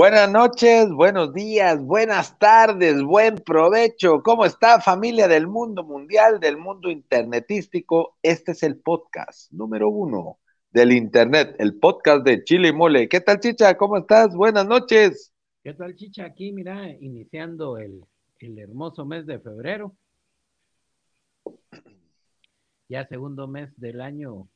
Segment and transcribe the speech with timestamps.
[0.00, 4.22] Buenas noches, buenos días, buenas tardes, buen provecho.
[4.22, 8.16] ¿Cómo está familia del mundo mundial, del mundo internetístico?
[8.22, 10.38] Este es el podcast número uno
[10.70, 13.10] del Internet, el podcast de Chile y Mole.
[13.10, 13.76] ¿Qué tal, Chicha?
[13.76, 14.34] ¿Cómo estás?
[14.34, 15.34] Buenas noches.
[15.62, 16.24] ¿Qué tal, Chicha?
[16.24, 18.02] Aquí, mira, iniciando el,
[18.38, 19.94] el hermoso mes de febrero.
[22.88, 24.48] Ya segundo mes del año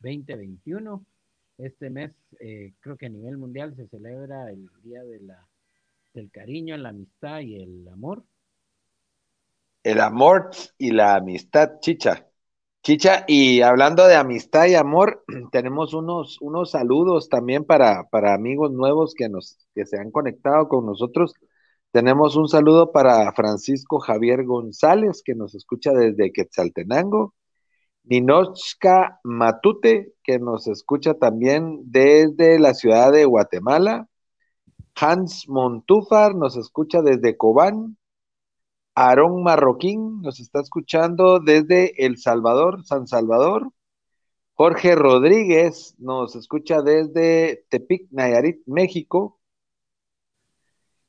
[0.00, 1.06] 2021
[1.58, 5.48] este mes, eh, creo que a nivel mundial se celebra el Día de la,
[6.12, 8.24] del Cariño, la Amistad y el Amor.
[9.82, 12.26] El amor y la amistad, chicha.
[12.82, 18.72] Chicha, y hablando de amistad y amor, tenemos unos, unos saludos también para, para amigos
[18.72, 21.34] nuevos que, nos, que se han conectado con nosotros.
[21.92, 27.34] Tenemos un saludo para Francisco Javier González, que nos escucha desde Quetzaltenango.
[28.04, 34.08] Ninochka Matute, que nos escucha también desde la ciudad de Guatemala.
[34.94, 37.96] Hans Montúfar nos escucha desde Cobán.
[38.94, 43.72] Aarón Marroquín nos está escuchando desde El Salvador, San Salvador.
[44.52, 49.40] Jorge Rodríguez nos escucha desde Tepic, Nayarit, México.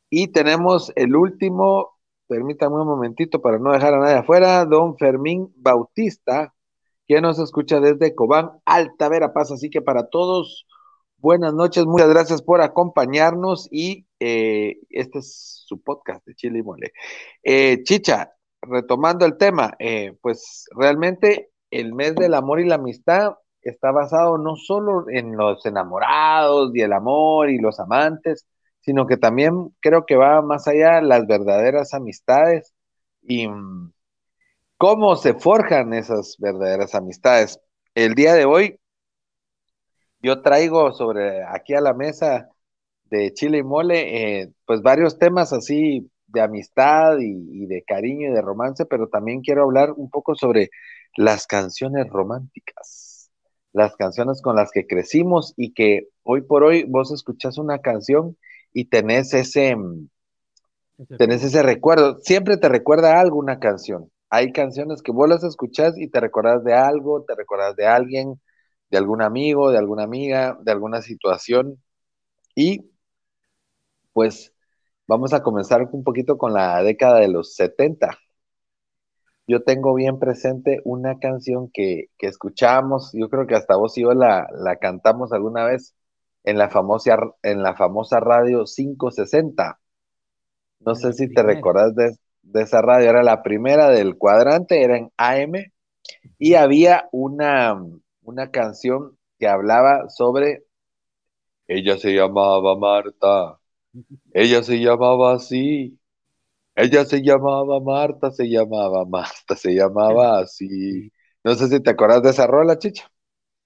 [0.09, 5.53] Y tenemos el último, permítame un momentito para no dejar a nadie afuera, don Fermín
[5.57, 6.54] Bautista,
[7.07, 9.51] que nos escucha desde Cobán, Alta Verapaz.
[9.51, 10.65] Así que para todos,
[11.17, 16.63] buenas noches, muchas gracias por acompañarnos y eh, este es su podcast de Chile y
[16.63, 16.93] Mole.
[17.43, 23.35] Eh, Chicha, retomando el tema, eh, pues realmente el mes del amor y la amistad
[23.61, 28.45] está basado no solo en los enamorados y el amor y los amantes,
[28.81, 32.73] sino que también creo que va más allá las verdaderas amistades
[33.23, 33.91] y mm,
[34.77, 37.59] cómo se forjan esas verdaderas amistades.
[37.93, 38.79] El día de hoy
[40.21, 42.49] yo traigo sobre aquí a la mesa
[43.05, 48.33] de Chile y Mole, eh, pues varios temas así de amistad y, de cariño y
[48.33, 50.69] de romance, pero también quiero hablar un poco sobre
[51.15, 53.29] las canciones románticas,
[53.71, 58.37] las canciones con las que crecimos y que hoy por hoy vos escuchás una canción
[58.73, 59.77] y tenés ese,
[61.17, 65.97] tenés ese recuerdo, siempre te recuerda algo una canción hay canciones que vos las escuchás
[65.97, 68.41] y te recordás de algo, te recordás de alguien,
[68.89, 71.81] de algún amigo, de alguna amiga, de alguna situación.
[72.55, 72.91] Y
[74.13, 74.53] pues
[75.07, 78.17] vamos a comenzar un poquito con la década de los 70.
[79.47, 84.01] Yo tengo bien presente una canción que, que escuchamos, yo creo que hasta vos y
[84.01, 85.95] yo la, la cantamos alguna vez
[86.43, 89.79] en la famosa, en la famosa radio 560.
[90.81, 92.11] No sé si te recordás de,
[92.45, 95.73] de esa radio, era la primera del cuadrante, era en AM,
[96.39, 97.75] y había una,
[98.23, 100.65] una canción que hablaba sobre,
[101.67, 103.59] ella se llamaba Marta,
[104.33, 105.99] ella se llamaba así,
[106.75, 111.11] ella se llamaba Marta, se llamaba Marta, se llamaba así.
[111.43, 113.11] No sé si te acuerdas de esa rola, chicha.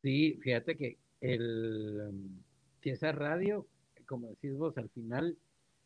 [0.02, 2.12] Sí, fíjate que el,
[2.82, 3.68] que esa radio,
[4.08, 5.38] como decís vos, al final,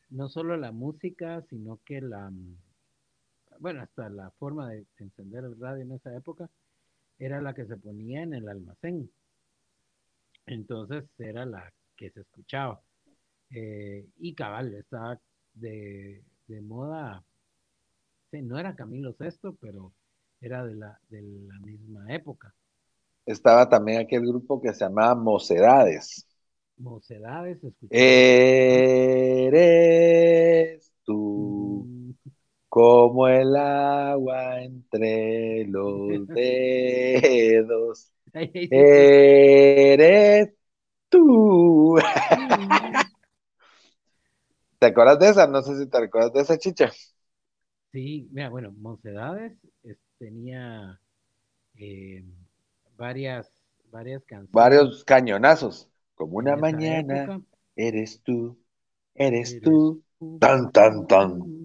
[0.10, 2.32] no solo la música, sino que la,
[3.60, 6.50] bueno, hasta la forma de encender el radio en esa época
[7.20, 9.10] era la que se ponía en el almacén.
[10.46, 12.82] Entonces era la que se escuchaba.
[13.50, 15.20] Eh, y cabal, estaba
[15.54, 16.24] de,
[16.64, 17.24] moda,
[18.32, 19.94] no era Camilo VI, pero
[20.42, 22.54] era de la, de la misma época.
[23.26, 26.28] Estaba también aquel grupo que se llamaba Mocedades.
[26.78, 27.60] Mocedades,
[27.90, 29.54] Eres
[31.06, 31.53] tú.
[32.74, 38.12] Como el agua entre los dedos.
[38.34, 40.50] Eres
[41.08, 41.98] tú.
[44.80, 45.46] ¿Te acuerdas de esa?
[45.46, 46.92] No sé si te acuerdas de esa chicha.
[47.92, 49.56] Sí, mira, bueno, Mocedades
[50.18, 51.00] tenía
[51.78, 52.26] eh,
[52.98, 53.52] varias,
[53.92, 54.52] varias canciones.
[54.52, 55.88] Varios cañonazos.
[56.16, 57.40] Como una mañana,
[57.76, 58.58] eres tú,
[59.14, 60.02] eres, tú,
[60.40, 61.64] tan, tan, tan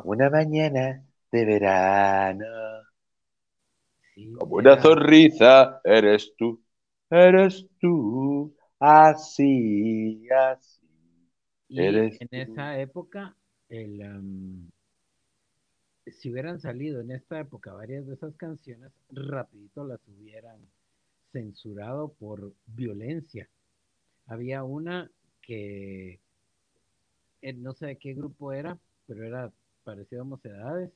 [0.00, 2.46] como una mañana de verano.
[4.38, 6.62] como una sonrisa, eres tú,
[7.10, 10.80] eres tú, así, así.
[11.68, 13.36] Y en esa época,
[13.68, 14.70] el,
[16.06, 20.60] si hubieran salido en esta época varias de esas canciones, rapidito las hubieran
[21.30, 23.48] censurado por violencia.
[24.26, 25.10] Había una
[25.42, 26.20] que
[27.42, 29.52] eh, no sé de qué grupo era, pero era
[29.84, 30.90] parecido a Mocedades,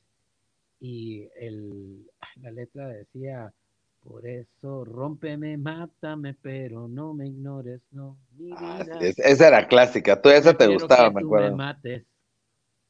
[0.80, 3.52] y el, la letra decía,
[4.00, 8.18] por eso rómpeme, mátame, pero no me ignores, no.
[8.56, 11.50] Ah, esa era clásica, tú esa te gustaba, me acuerdo.
[11.50, 12.04] me mates.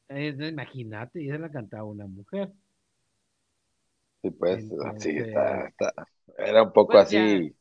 [0.09, 2.51] imagínate, y esa la cantaba una mujer.
[4.21, 4.65] Sí, pues,
[4.99, 5.71] sí, está,
[6.37, 7.55] era un poco pues así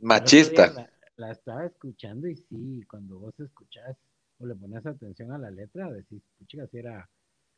[0.00, 0.88] machista.
[1.16, 3.96] La, estaba escuchando y sí, cuando vos escuchás
[4.38, 7.08] o le pones atención a la letra, decís, chica, si era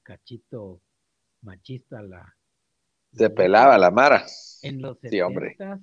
[0.03, 0.81] cachito
[1.43, 2.35] machista la...
[3.13, 4.25] Se pelaba la mara.
[4.63, 5.81] En los 70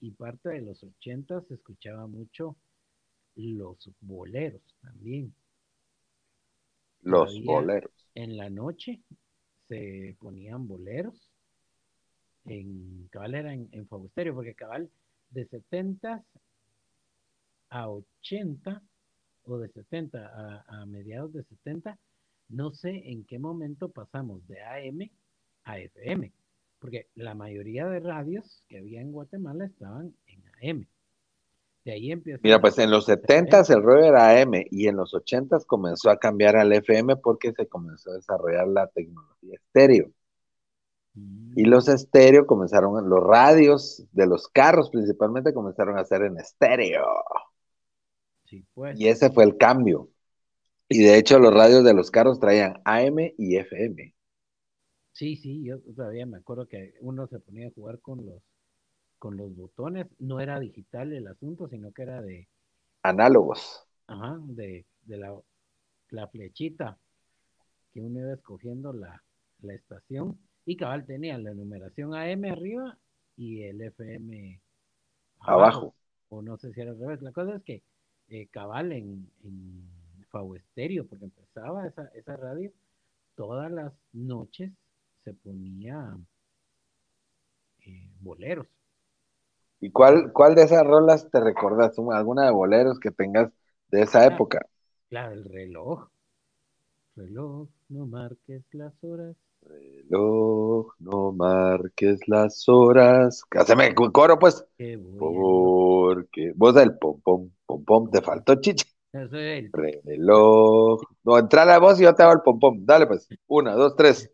[0.00, 2.56] y parte de los 80 se escuchaba mucho
[3.36, 5.34] los boleros también.
[7.02, 7.90] Los boleros.
[8.14, 9.00] En la noche
[9.68, 11.30] se ponían boleros.
[12.44, 14.90] En cabal era en, en porque cabal
[15.30, 16.24] de 70
[17.70, 18.82] a 80
[19.44, 21.98] o de 70 a, a mediados de 70
[22.48, 25.10] no sé en qué momento pasamos de AM
[25.64, 26.32] a FM,
[26.78, 30.86] porque la mayoría de radios que había en Guatemala estaban en AM.
[31.84, 32.40] De ahí empieza.
[32.42, 36.18] Mira, pues en los 70 el rollo era AM y en los 80 comenzó a
[36.18, 40.10] cambiar al FM porque se comenzó a desarrollar la tecnología estéreo.
[41.14, 41.58] Mm.
[41.58, 47.04] Y los estéreo comenzaron, los radios de los carros principalmente comenzaron a ser en estéreo.
[48.44, 48.98] Sí, pues.
[48.98, 50.11] Y ese fue el cambio.
[50.92, 54.14] Y de hecho los radios de los carros traían AM y FM.
[55.12, 58.42] Sí, sí, yo todavía me acuerdo que uno se ponía a jugar con los
[59.18, 62.48] con los botones, no era digital el asunto, sino que era de
[63.04, 63.86] análogos.
[64.08, 65.40] Ajá, de, la,
[66.10, 66.98] la, flechita
[67.94, 69.22] que uno iba escogiendo la,
[69.62, 72.98] estación y cabal tenía la numeración AM arriba
[73.36, 74.60] y el FM
[75.38, 75.94] abajo.
[76.28, 77.22] O no sé si era al revés.
[77.22, 77.84] La cosa es que
[78.28, 79.30] eh, cabal en
[80.56, 82.72] Estéreo, porque empezaba esa, esa radio,
[83.36, 84.72] todas las noches
[85.24, 86.16] se ponía
[87.86, 88.66] eh, boleros.
[89.80, 91.98] ¿Y cuál, cuál de esas rolas te recordas?
[92.12, 93.50] ¿Alguna de boleros que tengas
[93.90, 94.66] de esa época?
[95.08, 96.08] Claro, el reloj.
[97.16, 99.36] Reloj, no marques las horas.
[99.62, 103.42] Reloj, no marques las horas.
[103.50, 104.64] Haceme coro, pues.
[105.18, 108.86] Porque vos del pom pom pom pom te faltó chicha.
[109.12, 111.00] Reloj.
[111.24, 113.28] No, entra la voz y yo te hago el pom Dale pues.
[113.46, 114.30] Una, dos, tres.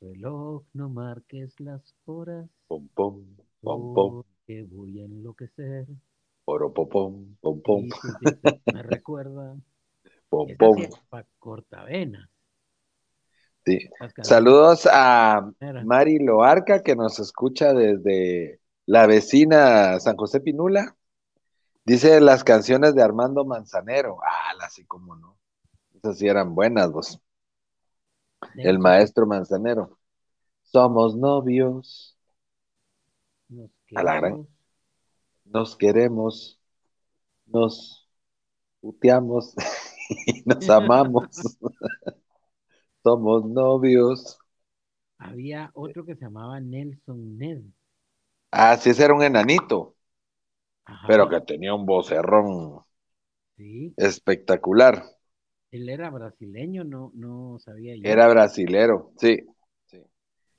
[0.00, 2.48] Reloj, no marques las horas.
[2.66, 3.22] Pom pom,
[3.60, 4.22] pom pom.
[4.46, 5.86] Que voy a enloquecer.
[6.44, 7.88] Oro pom pom, pom
[8.72, 9.56] Me recuerda.
[10.28, 10.76] Pom pom.
[11.38, 12.30] cortavena.
[13.64, 13.78] Sí.
[14.22, 15.52] Saludos a
[15.84, 20.96] Mari Loarca que nos escucha desde la vecina San José Pinula.
[21.84, 24.18] Dice las canciones de Armando Manzanero.
[24.22, 25.36] Ah, así como no.
[25.94, 27.20] Esas sí eran buenas, vos.
[28.54, 29.98] El maestro Manzanero.
[30.62, 32.16] Somos novios.
[33.48, 34.46] Nos queremos.
[35.44, 36.60] Nos queremos.
[37.46, 38.08] Nos
[38.80, 39.54] puteamos
[40.26, 41.58] y nos amamos.
[43.02, 44.38] Somos novios.
[45.18, 47.62] Había otro que se llamaba Nelson Ned.
[48.52, 49.96] Ah, sí, ese era un enanito
[51.06, 52.84] pero que tenía un vocerrón
[53.96, 55.04] espectacular.
[55.70, 58.02] Él era brasileño, no, no sabía yo.
[58.08, 59.38] Era brasilero, sí,
[59.86, 60.02] sí.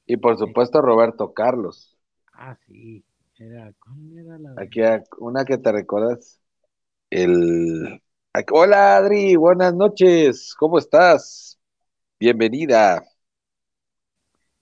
[0.06, 1.98] Y por supuesto Roberto Carlos.
[2.34, 3.04] Ah, sí.
[3.38, 4.82] Era, ¿cuál era la Aquí
[5.20, 6.40] una que te recuerdas.
[7.10, 8.02] El
[8.52, 10.56] Hola Adri, buenas noches.
[10.58, 11.60] ¿Cómo estás?
[12.20, 13.04] Bienvenida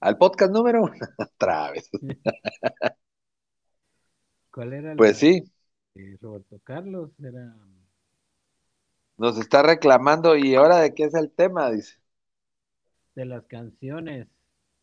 [0.01, 0.83] al podcast número
[1.17, 1.89] otra vez.
[4.51, 4.95] ¿Cuál era?
[4.95, 5.43] Pues sí.
[6.21, 7.55] Roberto Carlos era.
[9.17, 11.71] Nos está reclamando, ¿y ahora de qué es el tema?
[11.71, 11.95] Dice.
[13.15, 14.27] De las canciones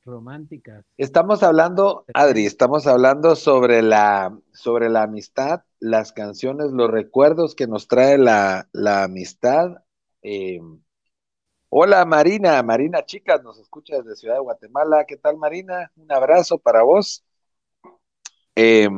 [0.05, 0.85] románticas.
[0.97, 7.67] Estamos hablando, Adri, estamos hablando sobre la, sobre la amistad, las canciones, los recuerdos que
[7.67, 9.85] nos trae la, amistad.
[10.23, 10.61] Eh,
[11.69, 15.05] hola Marina, Marina Chicas, nos escucha desde Ciudad de Guatemala.
[15.07, 15.91] ¿Qué tal Marina?
[15.97, 17.25] Un abrazo para vos.
[18.55, 18.89] Eh,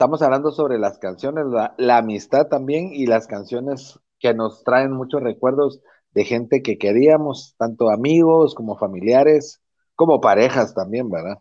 [0.00, 1.44] Estamos hablando sobre las canciones,
[1.76, 7.54] la, amistad también y las canciones que nos traen muchos recuerdos de gente que queríamos,
[7.58, 9.60] tanto amigos como familiares,
[9.96, 11.36] como parejas también, ¿verdad?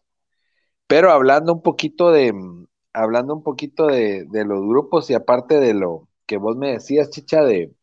[0.88, 2.34] Pero hablando un poquito de,
[2.92, 7.42] hablando un poquito de, los grupos y aparte de lo que vos me decías, Chicha,
[7.46, 7.74] de,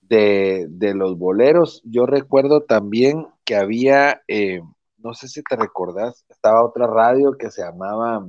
[0.00, 4.60] de, de los boleros, yo recuerdo también que había, eh,
[4.96, 8.28] no sé si te recordás, estaba otra radio que se llamaba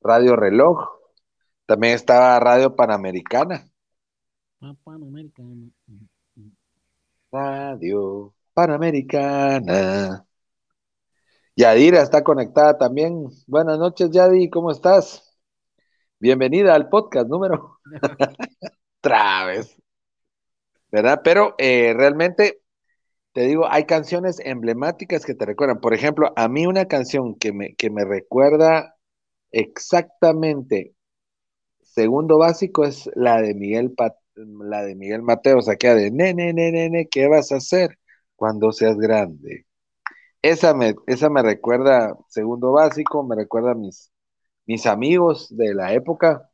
[0.00, 0.78] Radio Reloj,
[1.66, 3.68] también estaba Radio Panamericana.
[4.60, 5.70] Ah, Panamericana.
[7.32, 10.24] Radio Panamericana.
[11.56, 13.26] Yadira está conectada también.
[13.48, 15.36] Buenas noches, Yadi, ¿cómo estás?
[16.20, 17.80] Bienvenida al podcast número.
[19.00, 19.76] Traves.
[20.92, 21.20] ¿Verdad?
[21.24, 22.62] Pero eh, realmente,
[23.32, 25.80] te digo, hay canciones emblemáticas que te recuerdan.
[25.80, 28.97] Por ejemplo, a mí una canción que me, que me recuerda
[29.52, 30.94] exactamente
[31.98, 33.92] segundo básico es la de Miguel
[34.36, 37.98] la de Miguel Mateo, o sea, que de nene, nene, nene, ¿qué vas a hacer
[38.36, 39.66] cuando seas grande?
[40.40, 44.12] Esa me, esa me recuerda segundo básico, me recuerda a mis,
[44.64, 46.48] mis amigos de la época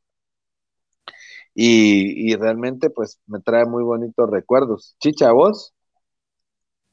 [1.55, 4.97] y, realmente pues me trae muy bonitos recuerdos.
[4.99, 5.75] Chicha, ¿vos?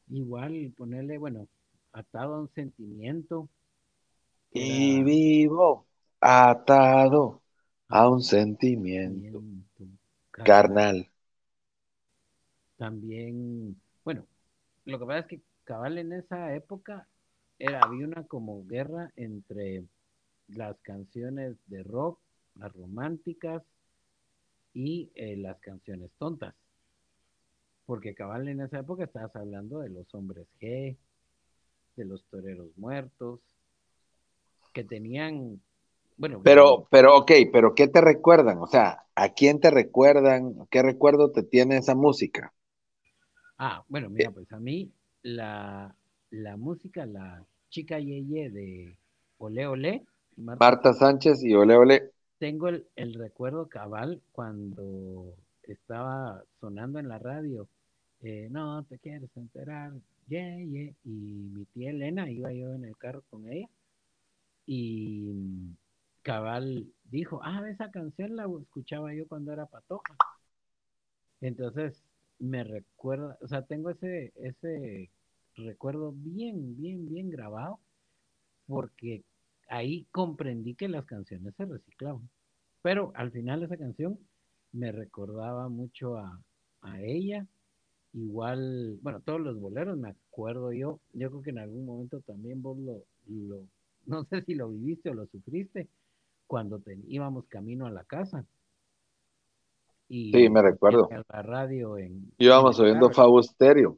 [0.09, 1.47] Igual ponerle, bueno,
[1.93, 3.47] atado a un sentimiento.
[4.51, 5.87] Y vivo
[6.21, 7.41] atado
[7.89, 9.43] a un sentimiento
[10.31, 11.09] carnal.
[12.77, 14.25] También, bueno,
[14.85, 17.07] lo que pasa es que cabal en esa época
[17.59, 19.83] era, había una como guerra entre
[20.47, 22.19] las canciones de rock,
[22.55, 23.63] las románticas
[24.73, 26.55] y eh, las canciones tontas.
[27.85, 30.97] Porque cabal en esa época estabas hablando de los hombres G,
[31.95, 33.41] de los toreros muertos,
[34.73, 35.61] que tenían,
[36.21, 36.41] bueno.
[36.43, 38.59] Pero, pero, ok, pero ¿qué te recuerdan?
[38.59, 40.67] O sea, ¿a quién te recuerdan?
[40.69, 42.53] ¿Qué recuerdo te tiene esa música?
[43.57, 44.91] Ah, bueno, mira, pues a mí
[45.23, 45.95] la,
[46.57, 48.97] música, la chica Yeye de
[49.39, 50.05] Ole Ole.
[50.35, 52.11] Marta, Sánchez y Ole Ole.
[52.37, 57.67] Tengo el, recuerdo cabal cuando estaba sonando en la radio.
[58.21, 59.91] Eh, no te quieres enterar,
[60.27, 60.93] Yeye.
[61.03, 63.67] Y mi tía Elena, iba yo en el carro con ella.
[64.67, 65.31] Y
[66.21, 70.15] cabal dijo, ah, esa canción la escuchaba yo cuando era patoja.
[71.41, 72.03] Entonces,
[72.39, 75.09] me recuerda, o sea, tengo ese, ese
[75.55, 77.79] recuerdo bien, bien, bien grabado,
[78.67, 79.23] porque
[79.67, 82.29] ahí comprendí que las canciones se reciclaban.
[82.81, 84.19] Pero al final esa canción
[84.71, 86.41] me recordaba mucho a,
[86.99, 87.45] ella.
[88.13, 90.99] Igual, bueno, todos los boleros me acuerdo yo.
[91.13, 93.67] Yo creo que en algún momento también vos lo, lo
[94.07, 95.87] no sé si lo viviste o lo sufriste,
[96.51, 98.45] cuando íbamos camino a la casa
[100.09, 101.07] sí, me recuerdo.
[101.09, 103.97] la radio en, Íbamos oyendo Fabo Stereo.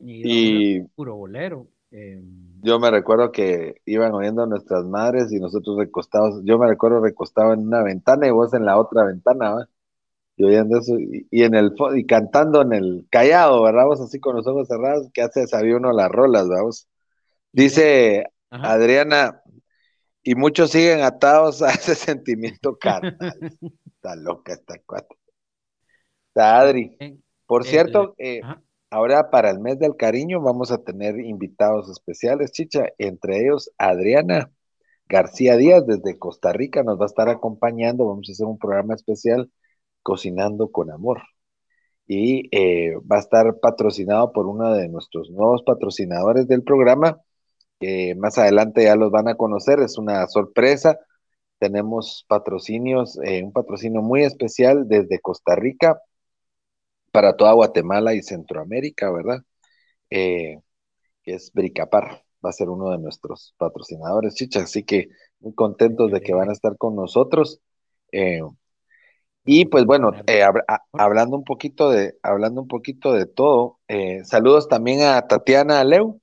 [0.00, 1.68] Y, puro bolero.
[1.92, 6.66] Em, yo me recuerdo que iban oyendo a nuestras madres y nosotros recostados, yo me
[6.66, 9.68] recuerdo recostado en una ventana y vos en la otra ventana,
[10.34, 13.86] y oyendo eso, y, en el y cantando en el callado, ¿verdad?
[13.86, 16.88] Vos así con los ojos cerrados, que hace sabía uno las rolas, vamos.
[17.52, 19.42] Dice Adriana,
[20.28, 23.38] y muchos siguen atados a ese sentimiento carnal.
[23.86, 25.14] Está loca esta cuata.
[26.28, 26.98] Está Adri.
[27.46, 28.42] Por cierto, eh,
[28.90, 34.52] ahora para el mes del cariño vamos a tener invitados especiales, chicha, entre ellos Adriana
[35.08, 38.04] García Díaz desde Costa Rica nos va a estar acompañando.
[38.04, 39.50] Vamos a hacer un programa especial
[40.02, 41.22] Cocinando con Amor.
[42.06, 47.18] Y eh, va a estar patrocinado por uno de nuestros nuevos patrocinadores del programa,
[47.78, 50.98] que más adelante ya los van a conocer, es una sorpresa.
[51.58, 56.00] Tenemos patrocinios, eh, un patrocinio muy especial desde Costa Rica
[57.12, 59.42] para toda Guatemala y Centroamérica, ¿verdad?
[60.10, 60.60] Eh,
[61.22, 65.08] que es Bricapar, va a ser uno de nuestros patrocinadores, chicha, así que
[65.40, 67.60] muy contentos de que van a estar con nosotros.
[68.12, 68.40] Eh,
[69.44, 70.12] y pues bueno,
[70.92, 73.80] hablando un poquito de, hablando un poquito de todo,
[74.24, 76.20] saludos también a Tatiana Leu,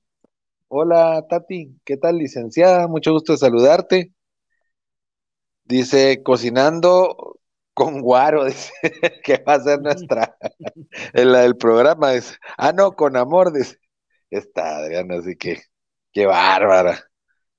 [0.68, 2.86] Hola Tati, ¿qué tal licenciada?
[2.88, 4.12] Mucho gusto de saludarte.
[5.64, 7.40] Dice, cocinando
[7.74, 8.72] con guaro, dice,
[9.24, 10.36] que va a ser nuestra,
[11.12, 13.78] en la del programa, dice, ah, no, con amor, dice,
[14.30, 15.62] está Adriana, así que,
[16.12, 17.00] qué bárbara,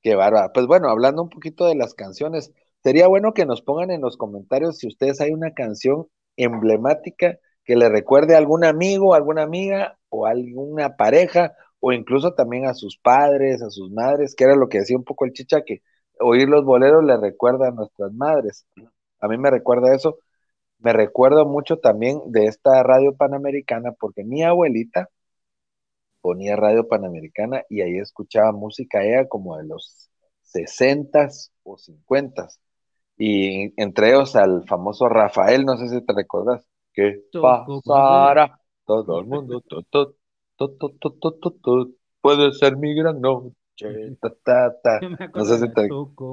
[0.02, 0.52] qué bárbara.
[0.54, 2.52] Pues bueno, hablando un poquito de las canciones,
[2.84, 7.76] sería bueno que nos pongan en los comentarios si ustedes hay una canción emblemática que
[7.76, 12.98] le recuerde a algún amigo, alguna amiga o alguna pareja o incluso también a sus
[12.98, 15.82] padres, a sus madres, que era lo que decía un poco el chicha, que
[16.20, 18.66] oír los boleros le recuerda a nuestras madres.
[19.20, 20.20] A mí me recuerda eso.
[20.80, 25.10] Me recuerdo mucho también de esta radio panamericana, porque mi abuelita
[26.22, 30.10] ponía radio panamericana y ahí escuchaba música ella como de los
[30.42, 32.60] sesentas o cincuentas.
[33.18, 37.22] Y entre ellos al famoso Rafael, no sé si te recordás, ¿Qué
[37.86, 38.42] pasará?
[38.86, 39.62] Todo el mundo,
[42.22, 43.54] puede ser mi gran noche.
[45.36, 45.88] No sé si te...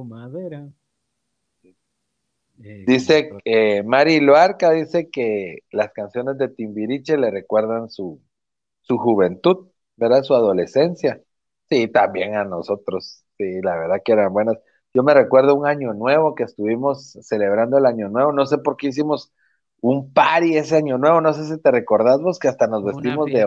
[0.04, 0.66] madera.
[2.62, 8.20] Eh, dice eh, Mari Loarca dice que las canciones de Timbiriche le recuerdan su,
[8.80, 10.22] su juventud, ¿verdad?
[10.22, 11.20] Su adolescencia.
[11.68, 13.24] Sí, también a nosotros.
[13.36, 14.58] Sí, la verdad que eran buenas.
[14.92, 18.32] Yo me recuerdo un año nuevo que estuvimos celebrando el año nuevo.
[18.32, 19.32] No sé por qué hicimos
[19.80, 21.20] un party ese año nuevo.
[21.20, 23.44] No sé si te recordás vos que hasta nos vestimos de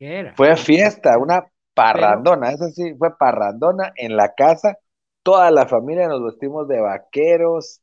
[0.00, 0.34] va.
[0.34, 2.50] Fue fiesta, una parrandona.
[2.50, 4.78] Eso sí, fue parrandona en la casa.
[5.22, 7.80] Toda la familia nos vestimos de vaqueros.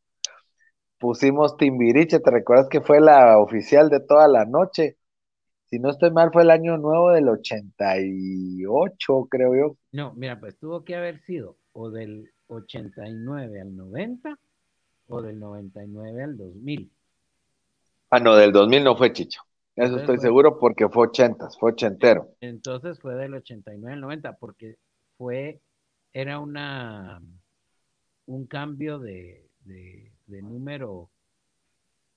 [0.98, 2.20] Pusimos Timbiriche.
[2.20, 4.98] ¿Te recuerdas que fue la oficial de toda la noche?
[5.74, 9.76] si no estoy mal, fue el año nuevo del 88, creo yo.
[9.92, 14.38] No, mira, pues tuvo que haber sido o del 89 al 90
[15.08, 16.92] o del 99 al 2000.
[18.12, 19.42] Ah, no, del 2000 no fue Chicho.
[19.76, 22.30] Eso estoy seguro porque fue 80, fue ochentero.
[22.42, 24.78] Entonces fue del 89 al 90 porque
[25.18, 25.62] fue,
[26.14, 27.22] era una,
[28.28, 30.12] un cambio de, de,
[30.42, 31.10] número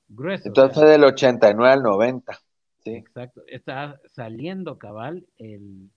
[0.08, 0.48] grueso.
[0.48, 2.38] Entonces fue del 89 al 90.
[2.84, 3.42] Exacto.
[3.46, 5.90] Está saliendo cabal el,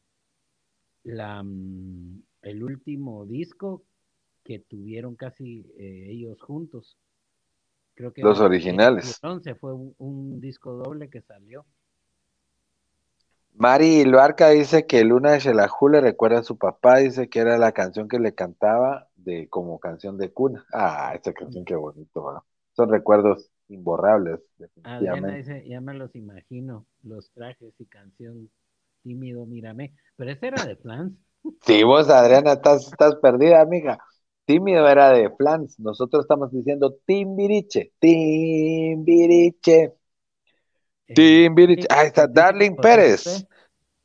[1.04, 3.84] la, mm, el último disco
[4.44, 6.98] que tuvieron casi eh, ellos juntos.
[8.00, 9.20] Creo que los originales.
[9.22, 11.66] Entonces fue un, disco doble que salió.
[13.56, 17.58] Mari Luarca dice que Luna de Shelahu le recuerda a su papá, dice que era
[17.58, 20.66] la canción que le cantaba de como canción de cuna.
[20.72, 24.40] Ah, esa canción qué bonito, son recuerdos imborrables.
[24.84, 28.50] Adriana dice, ya me los imagino, los trajes y canción
[29.04, 29.94] tímido, mírame.
[30.16, 31.12] Pero ese era de Flans.
[31.64, 34.00] Sí, vos, Adriana, estás, estás perdida, amiga.
[34.50, 35.80] Tímido era de Flans.
[35.80, 39.94] Nosotros estamos diciendo Timbiriche, Timbiriche.
[41.06, 41.86] Eh, Timbiriche.
[41.88, 43.46] Ahí está, Darling Pérez.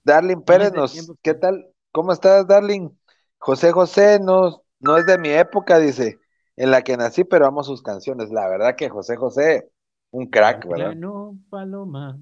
[0.02, 1.66] Darling Pérez nos, ¿qué tal?
[1.92, 2.90] ¿Cómo estás, Darling?
[3.38, 6.18] José José no, no es de mi época, dice
[6.56, 8.30] en la que nací, pero amo sus canciones.
[8.30, 9.70] La verdad que José José,
[10.10, 10.94] un crack, ¿verdad?
[10.94, 12.18] No, Paloma,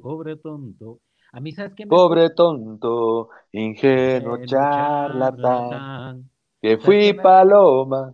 [0.00, 1.00] pobre tonto.
[1.30, 1.86] A mí, ¿sabes qué?
[1.86, 6.30] Pobre tonto, ingenuo, charlatán,
[6.66, 8.12] que fui paloma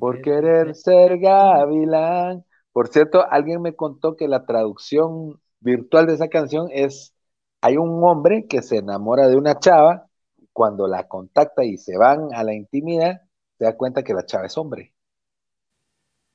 [0.00, 2.44] por querer ser gavilán.
[2.72, 7.14] Por cierto, alguien me contó que la traducción virtual de esa canción es,
[7.60, 10.08] hay un hombre que se enamora de una chava,
[10.52, 13.22] cuando la contacta y se van a la intimidad,
[13.58, 14.92] se da cuenta que la chava es hombre.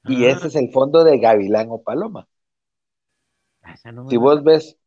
[0.05, 0.29] Y ah.
[0.29, 2.25] ese es el fondo de Gavilán o Paloma.
[3.63, 3.75] Ah,
[4.09, 4.77] si vos ves,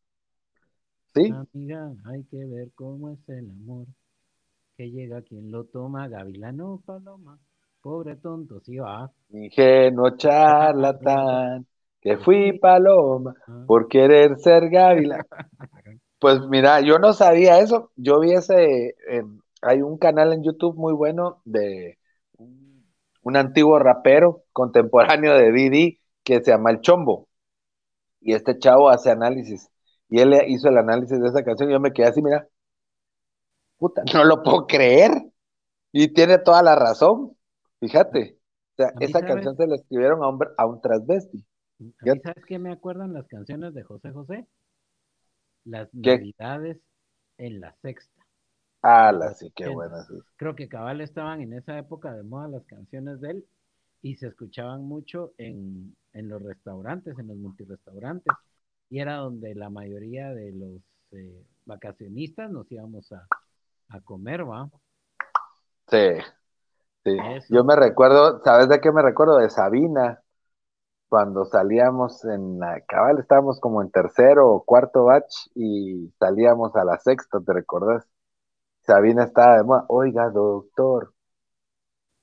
[1.15, 1.31] ¿sí?
[1.33, 3.87] Amiga, hay que ver cómo es el amor.
[4.77, 7.39] Que llega quien lo toma, Gavilán o Paloma.
[7.81, 9.11] Pobre tonto, sí va.
[9.31, 11.67] Ingenuo charlatán,
[12.01, 13.35] que fui Paloma
[13.67, 15.25] por querer ser Gavilán.
[16.19, 17.93] Pues mira, yo no sabía eso.
[17.95, 18.95] Yo vi ese,
[19.61, 21.99] hay un canal en YouTube muy bueno de
[23.23, 27.29] un antiguo rapero contemporáneo de Didi que se llama El Chombo.
[28.21, 29.69] Y este chavo hace análisis.
[30.09, 32.49] Y él hizo el análisis de esa canción y yo me quedé así, mira,
[33.79, 35.13] puta, no lo puedo creer.
[35.93, 37.37] Y tiene toda la razón.
[37.81, 38.39] Fíjate.
[38.73, 41.45] O sea, esa canción se la escribieron a un, a un transvesti.
[42.03, 44.47] ¿Sabes qué me acuerdan las canciones de José José?
[45.65, 46.79] Las navidades
[47.39, 48.23] en la sexta.
[48.83, 50.09] Ah, sí, qué buenas.
[50.37, 53.47] Creo que cabal estaban en esa época de moda las canciones de él
[54.03, 58.33] y se escuchaban mucho en, los restaurantes, en los multirestaurantes.
[58.89, 60.81] Y era donde la mayoría de los
[61.13, 63.27] eh, vacacionistas nos íbamos a,
[64.05, 64.69] comer, ¿va?
[65.89, 66.21] Sí,
[67.05, 67.17] sí.
[67.51, 69.39] Yo me recuerdo, ¿sabes de qué me recuerdo?
[69.39, 70.21] De Sabina,
[71.09, 76.85] cuando salíamos en la cabal, estábamos como en tercero o cuarto batch y salíamos a
[76.85, 78.09] la sexta, ¿te recordás?
[78.83, 79.85] Sabina estaba de moda.
[79.89, 81.13] Oiga, doctor,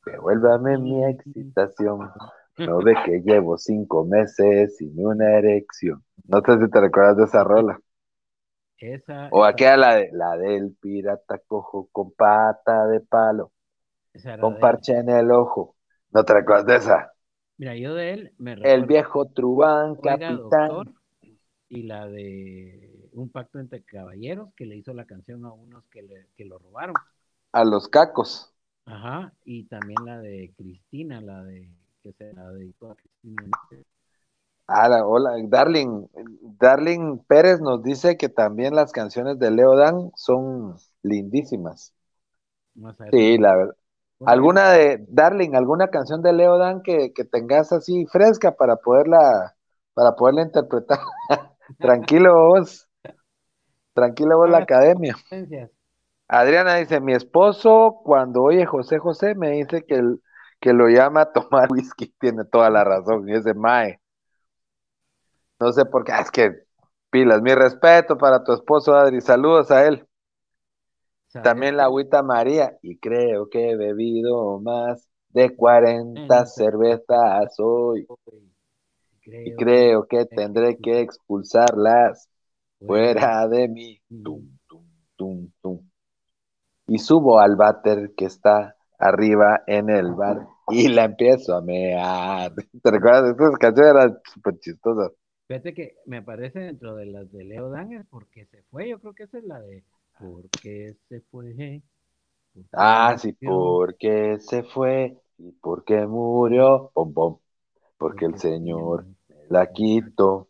[0.06, 2.12] devuélvame mi excitación.
[2.58, 6.04] No ve que llevo cinco meses sin una erección.
[6.26, 7.80] No sé si te recuerdas de esa rola.
[8.84, 13.52] Esa, o aquella la, de, la del pirata cojo con pata de palo.
[14.40, 15.76] con parche en el ojo.
[16.12, 17.14] ¿No te recuerdas de esa?
[17.58, 18.76] Mira, yo de él me recuerdo.
[18.76, 20.96] El viejo Trubán, capitán.
[21.70, 26.02] y la de un pacto entre caballeros que le hizo la canción a unos que,
[26.04, 26.96] le, que lo robaron.
[27.52, 28.54] A los cacos.
[28.86, 31.70] Ajá, y también la de Cristina, la de
[32.04, 33.44] que se la dedicó a Cristina.
[34.68, 36.08] Ah, hola, Darling,
[36.60, 41.94] Darling Pérez nos dice que también las canciones de Leo Dan son lindísimas.
[43.12, 43.76] Sí, la verdad.
[44.26, 49.56] ¿Alguna de, Darling, alguna canción de Leo Dan que, que tengas así fresca para poderla,
[49.94, 51.00] para poderla interpretar?
[51.80, 52.88] Tranquilo vos.
[53.96, 55.18] Tranquilo vos la academia.
[56.28, 60.22] Adriana dice, mi esposo cuando oye José José me dice que, el-
[60.60, 62.14] que lo llama a tomar whisky.
[62.20, 63.28] Tiene toda la razón.
[63.30, 64.02] Y ese mae.
[65.64, 66.12] No sé por qué.
[66.20, 66.52] es que
[67.10, 67.42] pilas.
[67.42, 69.22] Mi respeto para tu esposo, Adri.
[69.22, 70.06] Saludos a él.
[71.28, 72.78] ¿Sabes También la agüita María.
[72.82, 76.46] Y creo que he bebido más de 40 Cuarenta.
[76.46, 78.06] cervezas hoy.
[79.22, 82.30] Creo, Y creo que tendré que expulsarlas
[82.86, 84.02] fuera de mí.
[84.10, 84.24] Mm.
[84.24, 85.90] Tum, tum, tum, tum.
[86.88, 92.54] Y subo al váter que está arriba en el bar y la empiezo a mear.
[92.84, 93.32] ¿Te recuerdas?
[93.32, 95.14] Estas canciones eran súper chistosas.
[95.48, 98.90] Fíjate que me aparece dentro de las de Leo Dan, porque se fue.
[98.90, 99.84] Yo creo que esa es la de
[100.18, 101.82] ¿Por qué se fue?
[102.54, 106.92] ¿Por qué Ah, sí, porque se fue y porque murió.
[106.94, 107.38] Pom, pom.
[107.98, 110.50] Porque el Porque el Señor Señor la quito.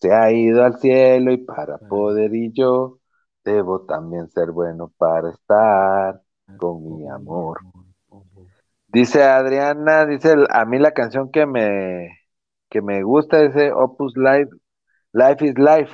[0.00, 3.00] Se ha ido al cielo y para poder y yo
[3.44, 6.22] debo también ser bueno para estar.
[6.56, 7.60] con mi amor.
[8.88, 12.08] Dice Adriana, dice a mí la canción que me
[12.68, 14.50] que me gusta dice Opus Life,
[15.12, 15.92] Life is Life.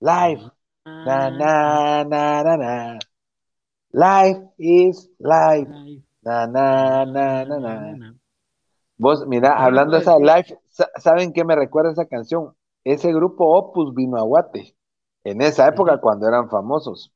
[0.00, 0.42] Life.
[0.84, 2.98] Na na na na na.
[3.92, 5.68] Life is life.
[6.22, 8.14] Na na na na na.
[8.98, 12.54] Vos, mira, hablando de puedo esa decir- Life, sa- ¿saben qué me recuerda esa canción?
[12.84, 14.76] Ese grupo Opus vino a Guate
[15.24, 17.12] en esa época cuando eran famosos.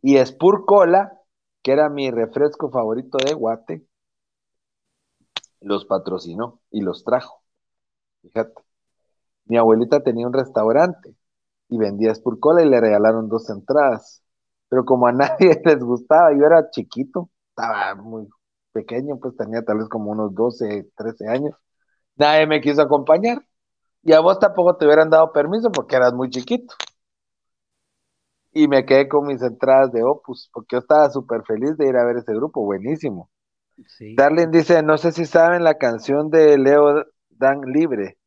[0.00, 1.12] Y Spur Cola,
[1.62, 3.86] que era mi refresco favorito de Guate,
[5.60, 7.41] los patrocinó y los trajo.
[8.22, 8.62] Fíjate.
[9.46, 11.14] Mi abuelita tenía un restaurante
[11.68, 14.22] y vendía Spur Cola y le regalaron dos entradas.
[14.68, 18.28] Pero como a nadie les gustaba, yo era chiquito, estaba muy
[18.72, 21.54] pequeño, pues tenía tal vez como unos 12, 13 años.
[22.16, 23.44] Nadie me quiso acompañar.
[24.02, 26.74] Y a vos tampoco te hubieran dado permiso porque eras muy chiquito.
[28.52, 31.96] Y me quedé con mis entradas de Opus, porque yo estaba súper feliz de ir
[31.96, 33.30] a ver ese grupo, buenísimo.
[33.86, 34.14] Sí.
[34.14, 37.06] Darlene dice, no sé si saben la canción de Leo
[37.42, 38.18] Dan Libre.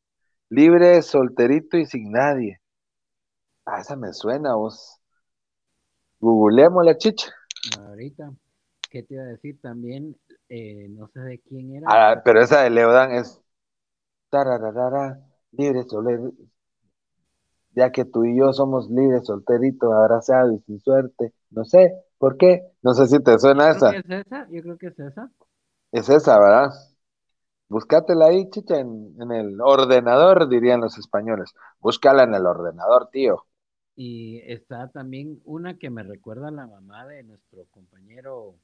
[0.49, 2.61] Libre, solterito y sin nadie.
[3.65, 4.99] Ah, esa me suena, vos.
[6.19, 7.31] Googleemos la chicha.
[7.79, 8.31] Ahorita,
[8.89, 9.59] ¿qué te iba a decir?
[9.61, 10.15] También,
[10.49, 11.87] eh, no sé de quién era.
[11.87, 13.41] Ah, pero esa de Leo Dan es...
[14.29, 15.19] tarararara,
[15.51, 16.33] libre, solterito.
[17.75, 21.31] Ya que tú y yo somos libres, solteritos, abrazados y sin suerte.
[21.51, 22.63] No sé, ¿por qué?
[22.81, 23.87] No sé si te suena Yo creo esa.
[23.87, 25.31] que es esa, yo creo que es esa.
[25.91, 26.69] Es esa, ¿verdad?
[27.69, 31.53] Búscatela ahí, chicha, en, en el ordenador, dirían los españoles.
[31.79, 33.45] Búscala en el ordenador, tío.
[33.95, 38.55] Y está también una que me recuerda a la mamá de nuestro compañero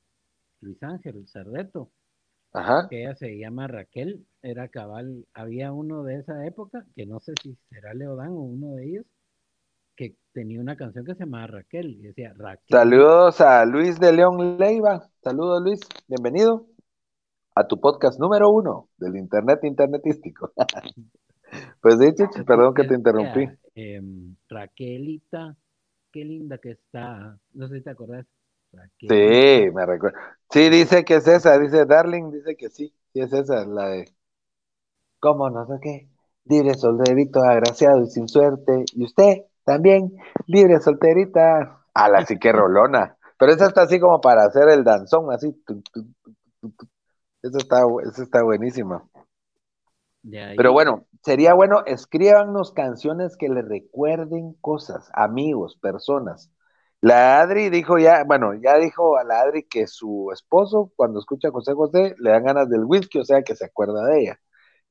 [0.62, 1.92] Luis Ángel Sardeto,
[2.54, 2.90] Ajá.
[2.90, 7.34] que ella se llama Raquel, era cabal, había uno de esa época, que no sé
[7.42, 9.06] si será Leodán o uno de ellos,
[9.96, 12.78] que tenía una canción que se llamaba Raquel, y decía Raquel.
[12.78, 15.10] Saludos a Luis de León Leiva.
[15.24, 15.80] Saludos, Luis.
[16.08, 16.66] Bienvenido
[17.56, 20.52] a tu podcast número uno del Internet internetístico.
[21.82, 23.48] pues sí, chicha, perdón que te interrumpí.
[23.76, 25.56] Em, Raquelita,
[26.12, 27.38] qué linda que está.
[27.54, 27.92] No sé si te.
[27.92, 29.16] Raquelita.
[29.16, 30.18] Sí, me recuerdo.
[30.50, 34.06] Sí, dice que es esa, dice Darling, dice que sí, sí es esa, la de
[35.22, 36.10] ¿Cómo no sé qué?
[36.46, 38.86] Libre, solterito, agraciado y sin suerte.
[38.94, 41.78] Y usted también, libre, solterita.
[41.94, 43.18] A la sí que rolona.
[43.38, 45.52] Pero esa está así como para hacer el danzón, así.
[45.66, 46.08] tu, tu,
[46.62, 46.74] tu,
[47.42, 48.40] Esa está, esa está
[50.40, 56.52] ahí, Pero bueno, sería bueno, escríbanos canciones que le recuerden cosas, amigos, personas.
[57.02, 61.48] La Adri dijo ya, bueno, ya dijo a la Adri que su esposo, cuando escucha
[61.48, 64.40] a José José, le dan ganas del whisky, o sea que se acuerda de ella.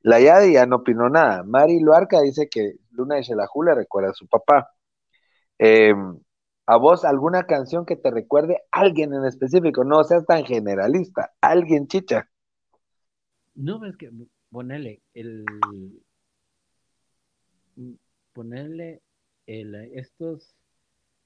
[0.03, 1.43] La Yadi ya no opinó nada.
[1.45, 4.71] Mari Luarca dice que Luna de Xelajú le recuerda a su papá.
[5.59, 5.95] Eh,
[6.67, 9.85] ¿A vos alguna canción que te recuerde a alguien en específico?
[9.85, 11.33] No seas tan generalista.
[11.41, 12.29] Alguien, chicha.
[13.55, 14.11] No, ves que
[14.51, 15.45] ponerle el.
[18.33, 19.01] Ponerle
[19.47, 20.55] el, estos.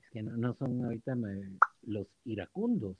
[0.00, 2.96] Es que no, no son ahorita me- los iracundos.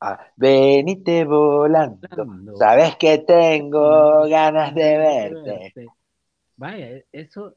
[0.00, 1.98] Ah, venite volando.
[2.16, 2.56] Volando.
[2.56, 5.86] Sabes que tengo ganas de verte.
[6.56, 7.56] Vaya, e- eso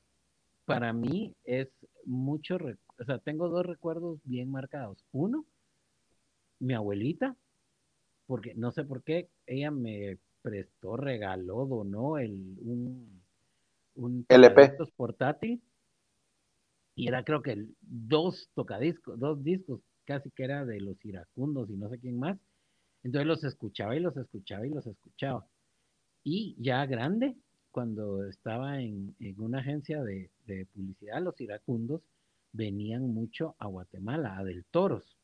[0.66, 1.70] para mí es
[2.06, 2.58] mucho,
[3.00, 5.04] o sea, tengo dos recuerdos bien marcados.
[5.12, 5.46] Uno,
[6.60, 7.36] mi abuelita,
[8.26, 13.22] porque no sé por qué, ella me prestó, regaló, donó el, un,
[13.96, 14.78] un LP.
[14.96, 15.62] portátil
[16.96, 21.70] y era creo que el- dos tocadiscos, dos discos, casi que era de los iracundos
[21.70, 22.38] y no sé quién más.
[23.04, 25.46] Entonces los escuchaba y los escuchaba y los escuchaba.
[26.24, 27.36] Y ya grande,
[27.72, 30.32] cuando estaba en, una agencia de,
[30.74, 32.02] publicidad, los iracundos
[32.54, 35.18] venían mucho a Guatemala, a Del Toros.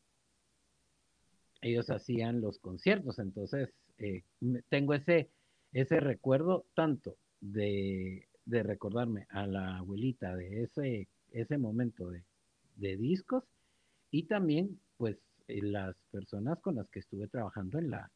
[1.61, 4.23] Ellos hacían los conciertos, entonces eh,
[4.69, 5.29] tengo ese,
[5.71, 12.23] ese recuerdo tanto de, recordarme a la abuelita de ese, ese momento de,
[12.97, 13.43] discos
[14.11, 18.11] y también pues eh, las personas con las que estuve trabajando en la,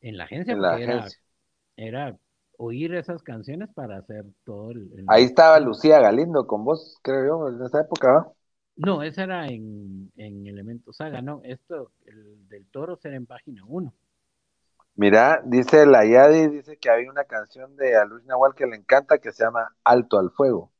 [0.00, 1.06] en la agencia, Era,
[1.76, 2.18] era
[2.56, 5.04] oír esas canciones para hacer todo el...
[5.08, 8.34] Ahí estaba Lucía Galindo con vos, creo yo, en esa época, ¿no?
[8.78, 13.64] No, esa era en, en Elemento Saga, no, esto, el del Toro era en página
[13.66, 13.92] 1.
[14.98, 19.18] Mira, dice la Yadi, dice que hay una canción de Aluz Nahual que le encanta
[19.18, 20.72] que se llama Alto al Fuego.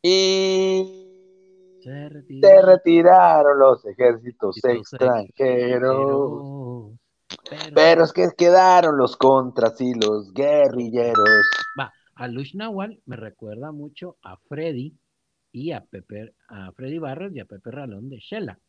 [0.00, 2.08] Y se
[2.62, 5.32] retiraron, los ejércitos extranjeros.
[7.74, 11.50] Pero, es que quedaron los contras y los guerrilleros.
[11.76, 14.96] Va, a Nahual me recuerda mucho a Freddy
[15.50, 18.60] y a Pepe, a Freddy Barros y a Pepe Ralón de Shela.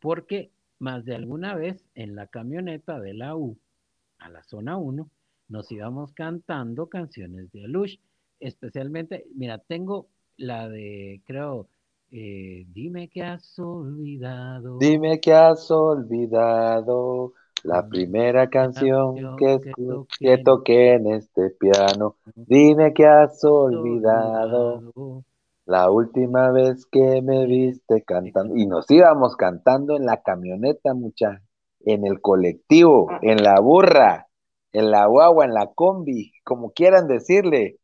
[0.00, 0.50] Porque
[0.84, 3.56] más de alguna vez en la camioneta de la U
[4.18, 5.08] a la zona 1
[5.48, 7.96] nos íbamos cantando canciones de Alush.
[8.38, 11.68] Especialmente, mira, tengo la de, creo,
[12.10, 14.78] eh, Dime que has olvidado.
[14.78, 19.58] Dime que has olvidado la primera canción que,
[20.20, 22.16] que, toqué en este piano.
[22.36, 25.24] Dime que has olvidado
[25.66, 28.56] la última vez que me viste cantando.
[28.56, 31.42] Y nos íbamos cantando en la camioneta, mucha,
[31.80, 34.28] en el colectivo, en la burra,
[34.72, 37.78] en la guagua, en la combi, como quieran decirle.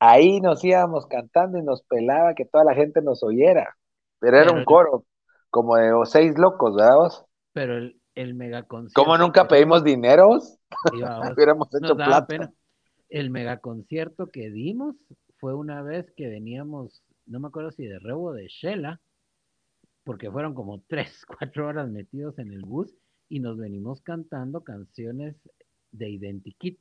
[0.00, 3.76] Ahí nos íbamos cantando y nos pelaba que toda la gente nos oyera.
[4.20, 5.04] Pero era un coro
[5.50, 7.26] como de seis locos, ¿verdad?
[7.52, 9.00] Pero el, el megaconcierto.
[9.00, 10.58] ¿Cómo nunca pedimos dineros?
[11.34, 12.52] Hubiéramos hecho plata.
[13.08, 14.96] El megaconcierto que dimos
[15.38, 19.00] fue una vez que veníamos, no me acuerdo si de Rebo de Shela,
[20.04, 22.94] porque fueron como tres, cuatro horas metidos en el bus
[23.28, 25.36] y nos venimos cantando canciones
[25.92, 26.78] de Identikit.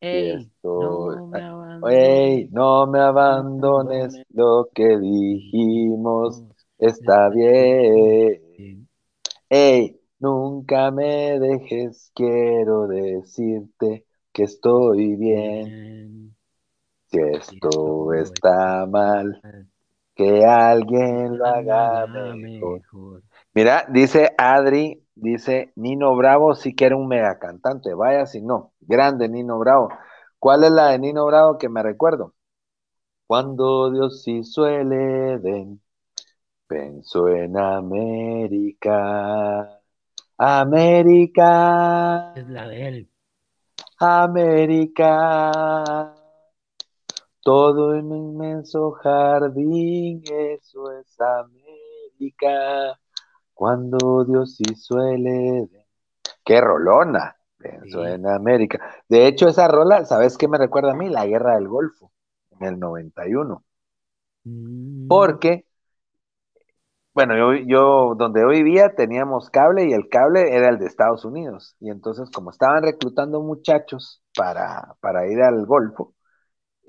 [0.00, 6.42] Ey, no me abandones, no me abandones, lo que dijimos
[6.78, 8.88] está bien.
[9.50, 16.34] Ey, nunca me dejes, quiero decirte que estoy bien.
[17.10, 19.40] Si esto está mal,
[20.14, 23.22] que alguien lo haga mejor.
[23.52, 28.72] Mira, dice Adri, dice Nino Bravo, sí que era un mega cantante, vaya si no,
[28.80, 29.88] grande Nino Bravo.
[30.38, 32.34] ¿Cuál es la de Nino Bravo que me recuerdo?
[33.26, 35.80] Cuando Dios hizo el Edén,
[36.70, 38.88] Pensó en América.
[40.38, 42.32] América.
[42.36, 43.10] Es la de él.
[43.98, 45.10] América.
[47.42, 52.98] Todo un inmenso jardín, eso es América.
[53.54, 55.86] Cuando Dios hizo el Edén.
[56.44, 57.36] ¡Qué rolona!
[57.56, 58.80] Pensó en América.
[59.08, 61.10] De hecho, esa rola, ¿sabes qué me recuerda a mí?
[61.10, 62.10] La Guerra del Golfo,
[62.58, 63.64] en el 91.
[64.44, 65.08] Mm.
[65.08, 65.66] Porque
[67.12, 71.24] bueno, yo, yo donde yo vivía teníamos cable y el cable era el de Estados
[71.24, 71.76] Unidos.
[71.80, 76.14] Y entonces, como estaban reclutando muchachos para, para ir al Golfo,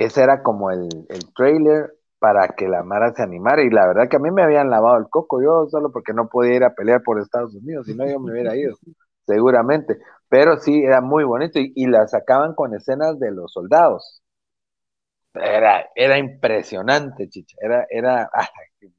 [0.06, 3.64] ese era como el, el trailer para que la Mara se animara.
[3.64, 6.30] Y la verdad que a mí me habían lavado el coco, yo solo porque no
[6.30, 8.78] podía ir a pelear por Estados Unidos, si no yo me hubiera ido,
[9.28, 10.00] seguramente.
[10.30, 14.22] Pero sí, era muy bonito y, y la sacaban con escenas de los soldados.
[15.34, 17.56] Era, era impresionante, chicha.
[17.62, 18.30] Era, era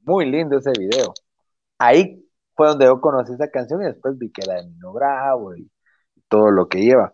[0.03, 1.13] muy lindo ese video.
[1.79, 5.55] Ahí fue donde yo conocí esa canción y después vi que era de Nino Bravo
[5.55, 5.71] y
[6.29, 7.13] todo lo que lleva.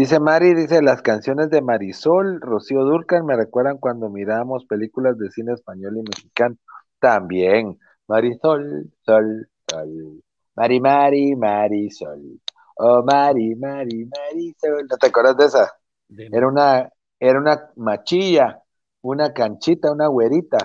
[0.00, 5.28] Dice Mari, dice, las canciones de Marisol, Rocío Durcan me recuerdan cuando mirábamos películas de
[5.28, 6.56] cine español y mexicano.
[6.98, 10.22] También, Marisol, Sol, Sol,
[10.56, 12.40] Mari, Mari, Marisol.
[12.76, 14.86] Oh, Mari, Mari, Marisol.
[14.88, 15.70] ¿No te acuerdas de esa?
[16.16, 18.62] Era una, era una machilla,
[19.02, 20.56] una canchita, una güerita.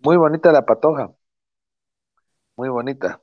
[0.00, 1.12] Muy bonita la patoja.
[2.56, 3.20] Muy bonita.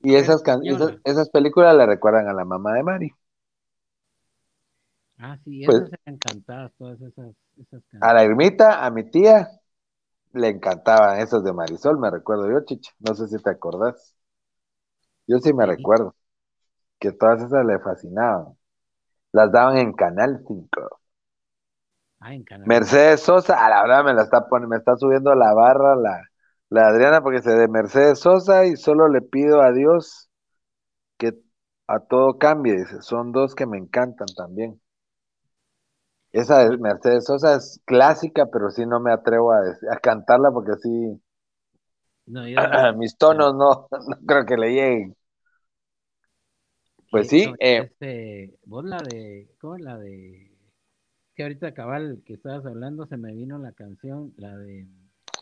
[0.00, 3.14] Y esas, esas, esas, películas le recuerdan a la mamá de Mari.
[5.22, 9.48] Ah, sí, pues esas eran encantadas, todas esas, esas A la ermita, a mi tía,
[10.34, 12.92] le encantaban esas de Marisol, me recuerdo yo, chicha.
[13.00, 14.16] No sé si te acordás.
[15.26, 16.14] Yo sí me recuerdo
[17.00, 18.56] que todas esas le fascinaban.
[19.32, 21.00] Las daban en Canal 5.
[22.64, 26.22] Mercedes Sosa, a la verdad me la está poniendo, me está subiendo la barra la,
[26.70, 30.30] la Adriana porque se de Mercedes Sosa y solo le pido a Dios
[31.18, 31.34] que
[31.88, 34.81] a todo cambie, dice, son dos que me encantan también.
[36.32, 40.72] Esa de Mercedes Sosa es clásica, pero sí no me atrevo a, a cantarla porque
[40.82, 41.20] sí.
[42.26, 42.60] No, yo,
[42.96, 45.16] mis tonos no, no creo que le lleguen.
[47.10, 47.52] Pues sí.
[47.60, 50.50] Eh, este, vos la de, ¿cómo es la de?
[51.34, 54.86] Que ahorita cabal que estabas hablando se me vino la canción, la de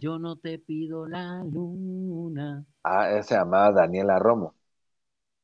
[0.00, 2.64] Yo no te pido la luna.
[2.82, 4.54] Ah, esa se llamaba Daniela Romo.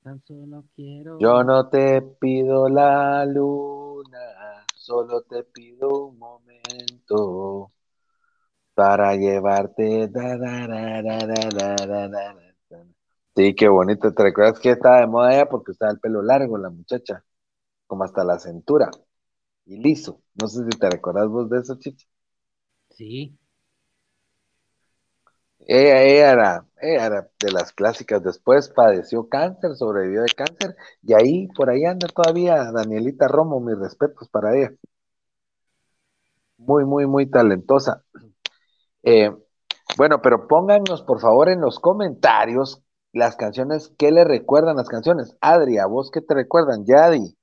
[0.02, 1.18] Tan solo quiero.
[1.20, 4.18] Yo no te pido la luna,
[4.87, 7.72] solo te pido un momento
[8.75, 10.09] para llevarte.
[10.09, 10.37] Da,
[13.37, 14.12] Sí, qué bonito.
[14.14, 17.22] ¿Te recuerdas que estaba de moda ella porque estaba el pelo largo, la muchacha?
[17.87, 18.90] Como hasta la cintura.
[19.66, 20.22] Y liso.
[20.40, 22.07] No sé si te recuerdas vos de eso, Chichi.
[22.90, 23.38] Sí.
[25.66, 28.22] Ella, era, ella era de las clásicas.
[28.22, 30.76] Después padeció cáncer, sobrevivió de cáncer.
[31.02, 33.61] Y ahí, por ahí anda todavía Danielita Romo.
[33.61, 34.72] Mis respetos para ella.
[36.59, 38.02] Muy, muy, muy talentosa.
[39.02, 39.31] Eh,
[39.96, 45.37] bueno, pero pónganos por favor en los comentarios las canciones, ¿qué le recuerdan las canciones?
[45.40, 46.85] Adri, ¿a vos qué te recuerdan?
[46.85, 47.37] Yadi,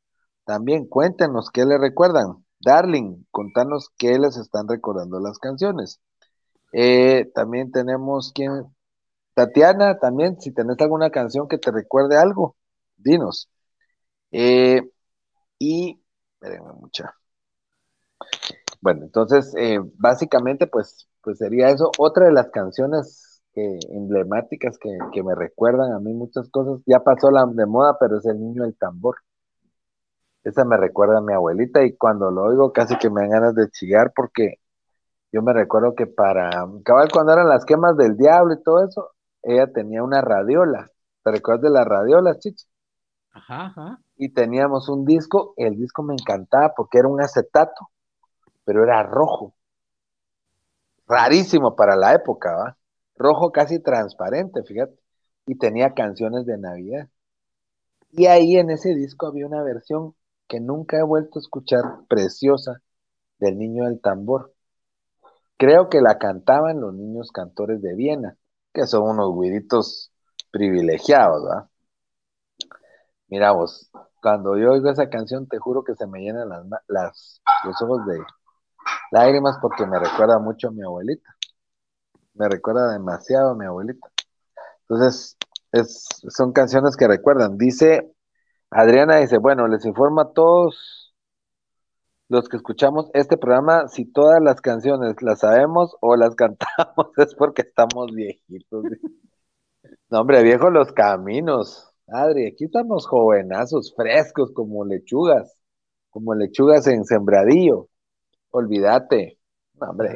[0.45, 2.45] también cuéntenos qué le recuerdan.
[2.59, 5.99] Darling, contanos qué les están recordando las canciones.
[6.73, 8.65] Eh, también tenemos quien,
[9.35, 12.57] Tatiana, también, si tenés alguna canción que te recuerde algo,
[12.97, 13.49] dinos.
[14.31, 14.81] Eh,
[15.59, 16.01] y,
[16.33, 17.15] espérenme mucha.
[18.81, 21.91] Bueno, entonces, eh, básicamente, pues, pues sería eso.
[21.97, 26.81] Otra de las canciones emblemáticas que, me recuerdan a mí muchas cosas.
[26.85, 29.17] Ya pasó la de moda, pero es el niño del tambor.
[30.43, 33.55] Esa me recuerda a mi abuelita y cuando lo oigo casi que me dan ganas
[33.55, 34.59] de chillar porque
[35.33, 36.51] yo me recuerdo que para,
[36.85, 39.09] cabal cuando eran las quemas del diablo y todo eso,
[39.41, 40.91] ella tenía una radiola.
[41.23, 42.65] ¿Te recuerdas de las radiolas, chichi?
[43.31, 43.99] Ajá, ajá.
[44.15, 47.89] Y teníamos un disco, el disco me encantaba porque era un acetato,
[48.63, 49.55] pero era rojo.
[51.07, 52.77] Rarísimo para la época, ¿va?
[53.15, 54.95] rojo casi transparente, fíjate,
[55.47, 57.09] y tenía canciones de Navidad.
[58.11, 60.13] Y ahí en ese disco había una versión
[60.47, 62.81] que nunca he vuelto a escuchar, preciosa,
[63.39, 64.52] del Niño del Tambor.
[65.63, 68.35] Creo que la cantaban los niños cantores de Viena,
[68.73, 70.11] que son unos güiritos
[70.51, 71.69] privilegiados, ¿verdad?
[73.27, 73.89] Mira vos,
[74.21, 76.49] cuando yo oigo esa canción, te juro que se me llenan
[76.87, 78.19] las, los ojos de
[79.11, 81.33] lágrimas porque me recuerda mucho a mi abuelita
[82.33, 84.07] me recuerda demasiado a mi abuelita.
[84.81, 85.37] Entonces,
[85.71, 87.57] es, son canciones que recuerdan.
[87.57, 88.11] Dice,
[88.69, 91.02] Adriana dice, bueno, les informo a todos
[92.29, 97.35] los que escuchamos este programa, si todas las canciones las sabemos o las cantamos es
[97.35, 98.85] porque estamos viejitos.
[100.09, 101.89] no, hombre, viejos los caminos.
[102.07, 105.57] Adri, aquí estamos jovenazos, frescos como lechugas,
[106.09, 107.89] como lechugas en sembradillo.
[108.51, 109.39] Olvídate.
[109.75, 110.15] No, hombre.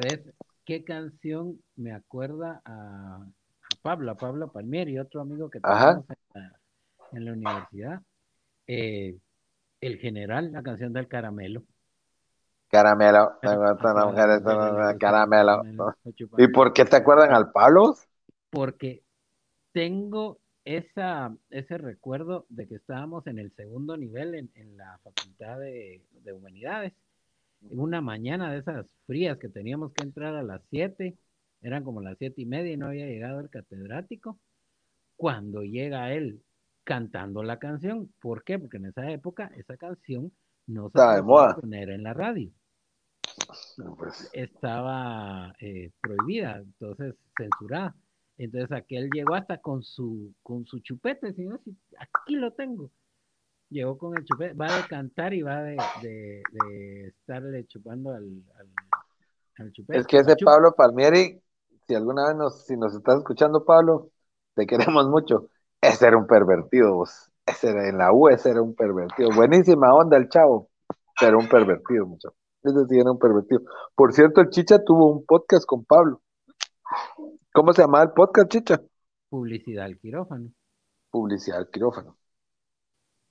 [0.66, 3.26] ¿Qué canción me acuerda a,
[3.82, 6.06] Pablo, a Pablo Palmieri, otro amigo que tenemos
[7.14, 8.02] en la, universidad?
[8.68, 9.18] Eh,
[9.80, 11.64] el general, la canción del caramelo.
[12.70, 13.38] Caramelo,
[15.00, 15.64] caramelo.
[16.38, 17.96] ¿Y por qué te acuerdan al Pablo?
[18.50, 19.04] Porque
[19.72, 26.34] tengo esa, ese recuerdo de que estábamos en el segundo nivel en, la Facultad de
[26.34, 26.94] Humanidades
[27.62, 31.16] en una mañana de esas frías que teníamos que entrar a las 7,
[31.62, 34.38] eran como las siete y media y no había llegado el catedrático,
[35.16, 36.42] cuando llega él
[36.84, 38.12] cantando la canción.
[38.22, 38.60] ¿Por qué?
[38.60, 40.32] Porque en esa época esa canción
[40.68, 42.52] no se podía poner en la radio.
[43.98, 44.30] Pues.
[44.34, 47.96] Estaba eh, prohibida, entonces censurada.
[48.38, 51.60] Entonces aquel llegó hasta con su, con su chupete, si no,
[51.98, 52.92] aquí lo tengo
[53.70, 58.44] llegó con el chupete, va de cantar y va de, de, estarle chupando al,
[59.58, 60.00] al, chupete.
[60.00, 61.42] Es que ese Pablo Palmieri,
[61.88, 64.12] si alguna vez nos, si nos estás escuchando, Pablo,
[64.56, 65.50] te queremos mucho.
[65.82, 67.30] Ese era un pervertido, vos.
[67.46, 69.30] Ese era en la U, ese era un pervertido.
[69.36, 70.70] Buenísima onda el chavo,
[71.20, 72.34] pero un pervertido, mucho.
[72.68, 73.62] Ese sí era un pervertido.
[73.96, 76.22] Por cierto, el Chicha tuvo un podcast con Pablo.
[77.54, 78.82] ¿Cómo se llamaba el podcast, Chicha?
[79.30, 80.52] Publicidad al quirófano.
[81.10, 82.18] Publicidad al quirófano.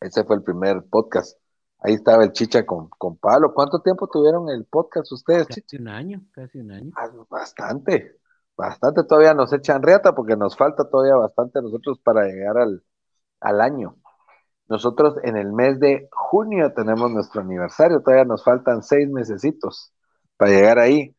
[0.01, 1.39] Ese fue el primer podcast.
[1.79, 3.53] Ahí estaba el Chicha con, con Pablo.
[3.55, 6.93] ¿Cuánto tiempo tuvieron el podcast ustedes, Casi un año, casi un año.
[6.97, 8.19] Ah, bastante,
[8.57, 9.05] bastante.
[9.05, 12.83] Todavía nos echan reata porque nos falta todavía bastante a nosotros para llegar al,
[13.41, 13.97] al año.
[14.69, 19.93] Nosotros en el mes de junio tenemos nuestro aniversario, todavía nos faltan seis mesecitos
[20.37, 21.15] para llegar ahí.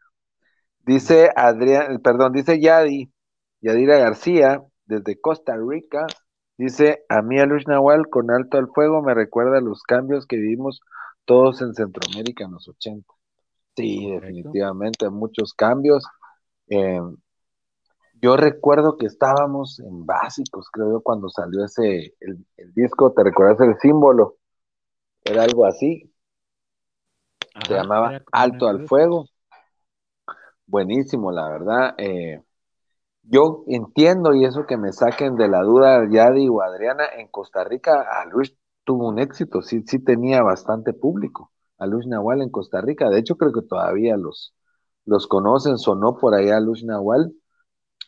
[0.85, 3.11] Dice Adrián, perdón, dice Yadi,
[3.61, 6.07] Yadira García, desde Costa Rica,
[6.57, 10.81] Dice, a mí Alush Nahual con Alto al Fuego me recuerda los cambios que vivimos
[11.25, 13.13] todos en Centroamérica en los 80.
[13.75, 16.03] Sí, definitivamente, muchos cambios.
[16.67, 16.99] Eh,
[18.21, 23.59] yo recuerdo que estábamos en básicos, creo yo, cuando salió ese, el, disco, ¿te recuerdas
[23.61, 24.37] el símbolo?
[25.23, 26.11] Era algo así.
[27.67, 29.25] Se llamaba Alto al Fuego.
[30.65, 31.95] Buenísimo, la verdad.
[31.97, 32.41] Eh,
[33.23, 37.63] yo entiendo, y eso que me saquen de la duda, ya digo, Adriana, en Costa
[37.63, 41.51] Rica, a Luis tuvo un éxito, sí, sí tenía bastante público.
[41.77, 44.55] A Luis Nahual en Costa Rica, de hecho, creo que todavía los,
[45.05, 47.33] los conocen, sonó por allá Luis Nahual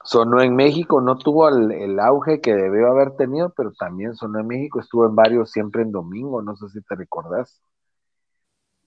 [0.04, 4.48] sonó en México, no tuvo el, auge que debió haber tenido, pero también sonó en
[4.48, 7.62] México, estuvo en varios siempre en domingo, no sé si te recordás.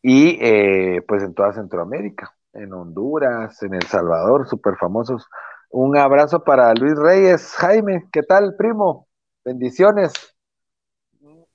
[0.02, 5.28] Y eh, pues en toda Centroamérica, en Honduras, en El Salvador, súper famosos.
[5.70, 7.54] Un abrazo para Luis Reyes.
[7.54, 9.06] Jaime, ¿qué tal, primo?
[9.44, 10.12] Bendiciones.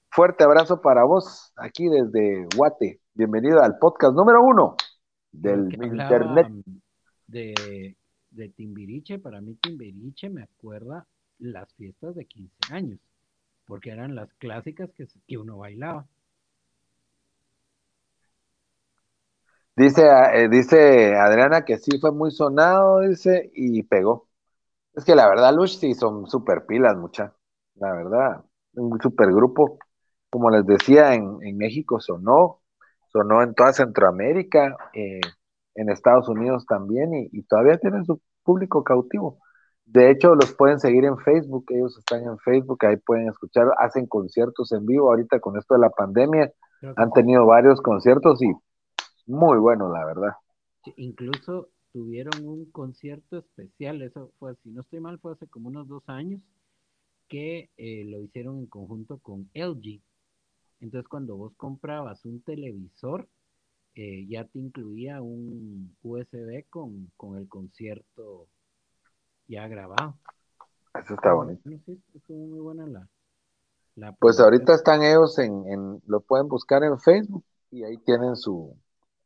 [0.09, 3.01] Fuerte abrazo para vos, aquí desde Guate.
[3.13, 4.75] Bienvenido al podcast número uno
[5.31, 6.47] del Internet.
[7.27, 7.95] De
[8.31, 11.07] de Timbiriche, para mí Timbiriche me acuerda
[11.39, 12.99] las fiestas de 15 años,
[13.65, 16.07] porque eran las clásicas que, que uno bailaba.
[19.75, 20.03] Dice,
[20.33, 24.27] eh, dice Adriana que sí fue muy sonado, dice, y pegó.
[24.95, 27.35] Es que la verdad, Lush sí son super pilas, mucha.
[27.75, 29.79] La verdad, un super grupo.
[30.29, 32.61] Como les decía, en, en México sonó,
[33.13, 34.77] sonó en toda Centroamérica.
[34.93, 35.21] Eh,
[35.77, 39.39] en Estados Unidos también y, todavía tienen su público cautivo.
[39.85, 44.07] De hecho, los pueden seguir en Facebook, ellos están en Facebook, ahí pueden escuchar, hacen
[44.07, 45.09] conciertos en vivo.
[45.09, 46.51] Ahorita con esto de la pandemia
[46.95, 48.51] han tenido varios conciertos y
[49.27, 50.33] muy buenos, la verdad.
[50.97, 55.87] incluso tuvieron un concierto especial, eso fue, si no estoy mal, fue hace como unos
[55.87, 56.41] dos años,
[57.27, 60.01] que eh, lo hicieron en conjunto con LG.
[60.79, 63.27] Entonces, cuando vos comprabas un televisor,
[63.99, 68.47] eh, ya te incluía un USB con, el concierto
[69.47, 70.15] ya grabado.
[70.93, 71.67] Eso está bonito.
[71.67, 72.85] Sí, muy buena
[73.95, 78.77] la, pues ahorita están ellos en, lo pueden buscar en Facebook y ahí tienen su,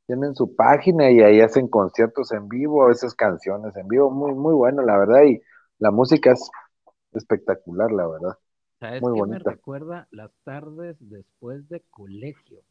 [0.06, 4.34] tienen su página y ahí hacen conciertos en vivo, a veces canciones en vivo, muy,
[4.34, 5.42] muy bueno, la verdad, y
[5.80, 6.50] la música es
[7.12, 8.38] espectacular, la verdad.
[8.80, 9.50] ¿Sabes muy qué bonita.
[9.50, 12.62] me recuerda las tardes después de colegio?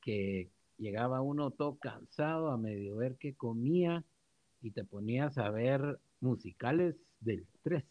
[0.00, 4.04] Que llegaba uno todo cansado a medio ver qué comía
[4.62, 7.86] y te ponías a ver musicales del 13.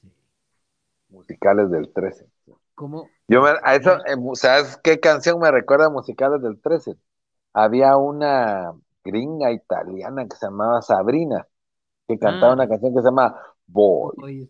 [1.09, 2.27] Musicales del 13.
[2.73, 3.09] ¿Cómo?
[3.27, 6.95] Yo me, a eso, eh, ¿sabes qué canción me recuerda a musicales del 13?
[7.53, 8.73] Había una
[9.03, 11.47] gringa italiana que se llamaba Sabrina,
[12.07, 12.55] que cantaba ah.
[12.55, 13.36] una canción que se llama
[13.67, 14.13] Boy.
[14.17, 14.49] Boys,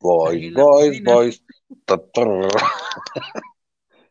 [0.00, 1.42] boys, boys, boys.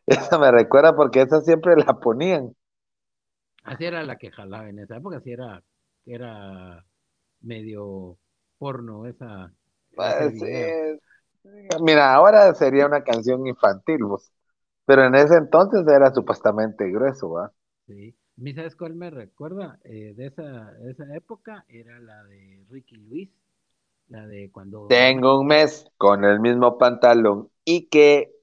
[0.06, 2.54] Esa me recuerda porque esa siempre la ponían.
[3.64, 5.62] Así era la que jalaba en esa época, así era,
[6.04, 6.84] era
[7.40, 8.18] medio
[8.58, 9.52] porno esa.
[9.94, 10.34] Pues,
[11.80, 14.30] mira, ahora sería una canción infantil, vos.
[14.86, 17.52] Pero en ese entonces era supuestamente grueso, ¿va?
[17.86, 18.14] Sí.
[18.54, 21.64] ¿Sabes cuál me recuerda eh, de, esa, de esa época?
[21.68, 23.30] Era la de Ricky Luis,
[24.08, 24.88] la de cuando...
[24.88, 28.33] Tengo un mes con el mismo pantalón y que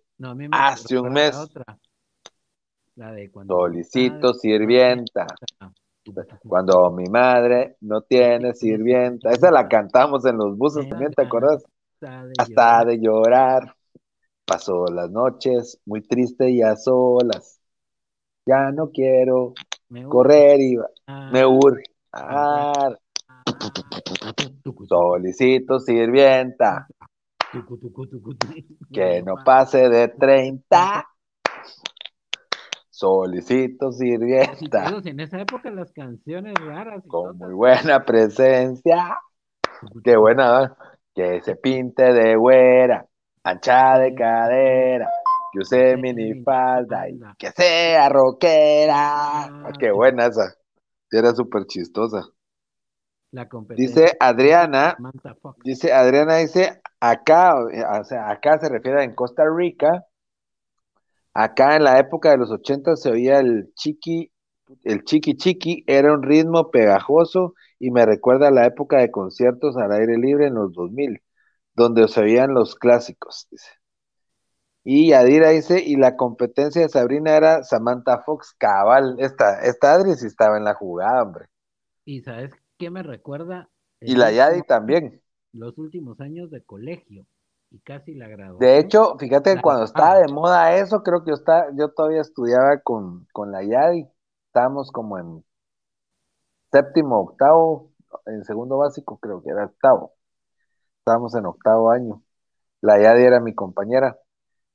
[0.52, 1.36] Hace un mes.
[2.96, 5.26] La de cuando Solicito sirvienta.
[6.48, 9.32] Cuando mi madre no tiene sirvienta.
[9.32, 11.64] Esa la cantamos en los buses también, ¿te acuerdas?
[12.38, 13.76] Hasta de llorar.
[14.46, 17.60] Pasó las noches muy triste y a solas.
[18.46, 19.54] Ya no quiero
[20.10, 20.78] correr y
[21.32, 21.84] me urge.
[24.88, 26.88] Solicito sirvienta.
[28.91, 31.08] Que no pase de 30.
[32.89, 34.93] Solicito sirvienta.
[35.04, 37.04] En esa época las canciones raras.
[37.08, 39.18] Con muy buena presencia.
[40.04, 40.78] Qué buena,
[41.16, 43.08] que se pinte de güera,
[43.43, 45.10] ancha de cadera,
[45.52, 49.45] que use minifalda y que sea rockera.
[49.45, 50.54] Ah, qué buena esa.
[51.10, 52.22] Era súper chistosa.
[53.76, 54.98] Dice Adriana,
[55.64, 60.06] dice Adriana, dice, Acá, o sea, acá se refiere en Costa Rica.
[61.34, 64.32] Acá en la época de los 80 se oía el chiqui,
[64.84, 69.78] el chiqui chiqui, era un ritmo pegajoso y me recuerda a la época de conciertos
[69.78, 71.24] al aire libre en los 2000,
[71.74, 73.72] donde se oían los clásicos, dice.
[74.84, 80.16] Y Yadira dice, y la competencia de Sabrina era Samantha Fox, cabal, esta, esta Adri
[80.16, 81.46] sí estaba en la jugada, hombre.
[82.06, 82.52] Y ¿sabes
[82.82, 83.70] qué me recuerda?
[84.00, 85.22] Y la Yadi también
[85.54, 87.28] los últimos años de colegio
[87.70, 88.60] y casi la graduación.
[88.60, 92.22] De hecho, fíjate que cuando estaba de moda eso, creo que yo, estaba, yo todavía
[92.22, 94.08] estudiaba con, con la Yadi
[94.48, 95.46] estábamos como en
[96.72, 97.92] séptimo, octavo,
[98.26, 100.14] en segundo básico creo que era octavo.
[101.00, 102.24] Estábamos en octavo año.
[102.82, 104.18] La Yadi era mi compañera.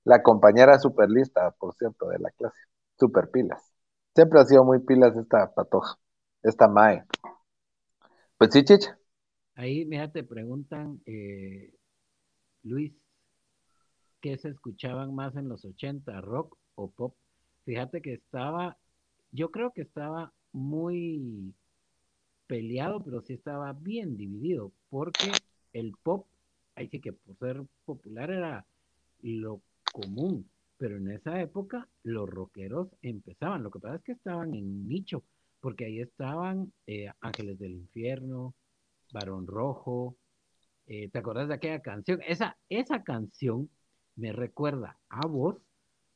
[0.05, 2.59] La compañera super lista, por cierto, de la clase.
[2.99, 3.73] Super pilas.
[4.15, 5.99] Siempre ha sido muy pilas esta patoja,
[6.45, 7.05] esta Mae.
[8.39, 8.51] Pues.
[9.55, 11.73] Ahí, mira, te preguntan, eh,
[12.63, 12.93] Luis,
[14.21, 17.17] ¿qué se escuchaban más en los 80, rock o pop?
[17.65, 18.77] Fíjate que estaba,
[19.33, 21.55] yo creo que estaba muy
[22.47, 25.33] peleado, pero sí estaba bien dividido, porque
[25.73, 26.27] el pop,
[26.75, 28.67] ahí sí que por ser popular era
[29.23, 29.63] lo
[29.93, 34.87] común, pero en esa época los rockeros empezaban, lo que pasa es que estaban en
[34.87, 35.25] nicho,
[35.67, 38.55] porque ahí estaban eh, Ángeles del Infierno,
[39.13, 40.17] Barón Rojo,
[40.87, 42.21] eh, ¿te acuerdas de aquella canción?
[42.25, 43.69] Esa, esa canción
[44.15, 45.57] me recuerda a vos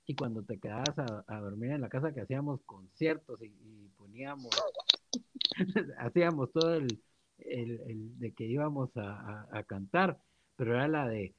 [0.07, 0.96] y cuando te quedabas
[1.26, 4.51] a, dormir en la casa que hacíamos conciertos y, poníamos,
[5.98, 7.01] hacíamos todo el,
[7.36, 10.20] de que íbamos a, cantar,
[10.55, 11.34] pero era la de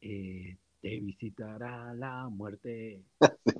[0.00, 3.02] eh, te visitará la muerte,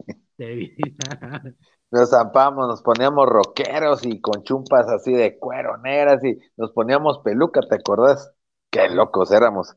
[1.90, 7.18] Nos zampamos, nos poníamos rockeros y con chumpas así de cuero negras y nos poníamos
[7.24, 8.32] peluca, ¿te acordás?
[8.70, 9.76] Qué locos éramos.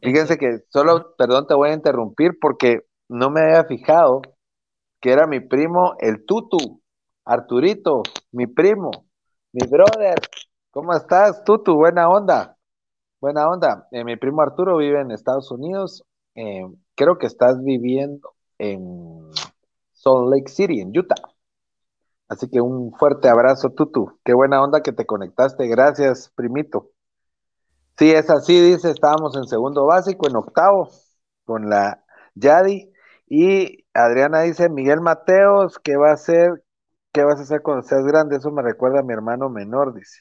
[0.00, 4.22] Fíjense que solo, perdón, te voy a interrumpir porque no me había fijado
[5.00, 6.82] que era mi primo, el Tutu,
[7.24, 8.90] Arturito, mi primo,
[9.52, 10.20] mi brother.
[10.70, 11.74] ¿Cómo estás, Tutu?
[11.74, 12.56] Buena onda.
[13.20, 13.86] Buena onda.
[13.92, 16.04] Eh, mi primo Arturo vive en Estados Unidos.
[16.34, 19.30] Eh, creo que estás viviendo en
[19.92, 21.14] Salt Lake City, en Utah.
[22.28, 24.20] Así que un fuerte abrazo, Tutu.
[24.24, 25.66] Qué buena onda que te conectaste.
[25.66, 26.92] Gracias, primito.
[27.98, 30.90] Sí, es así, dice, estábamos en segundo básico, en octavo,
[31.44, 32.04] con la
[32.34, 32.92] Yadi.
[33.28, 36.64] Y Adriana dice, Miguel Mateos, ¿qué va a hacer?
[37.12, 38.36] ¿Qué vas a hacer cuando seas grande?
[38.36, 40.20] Eso me recuerda a mi hermano menor, dice.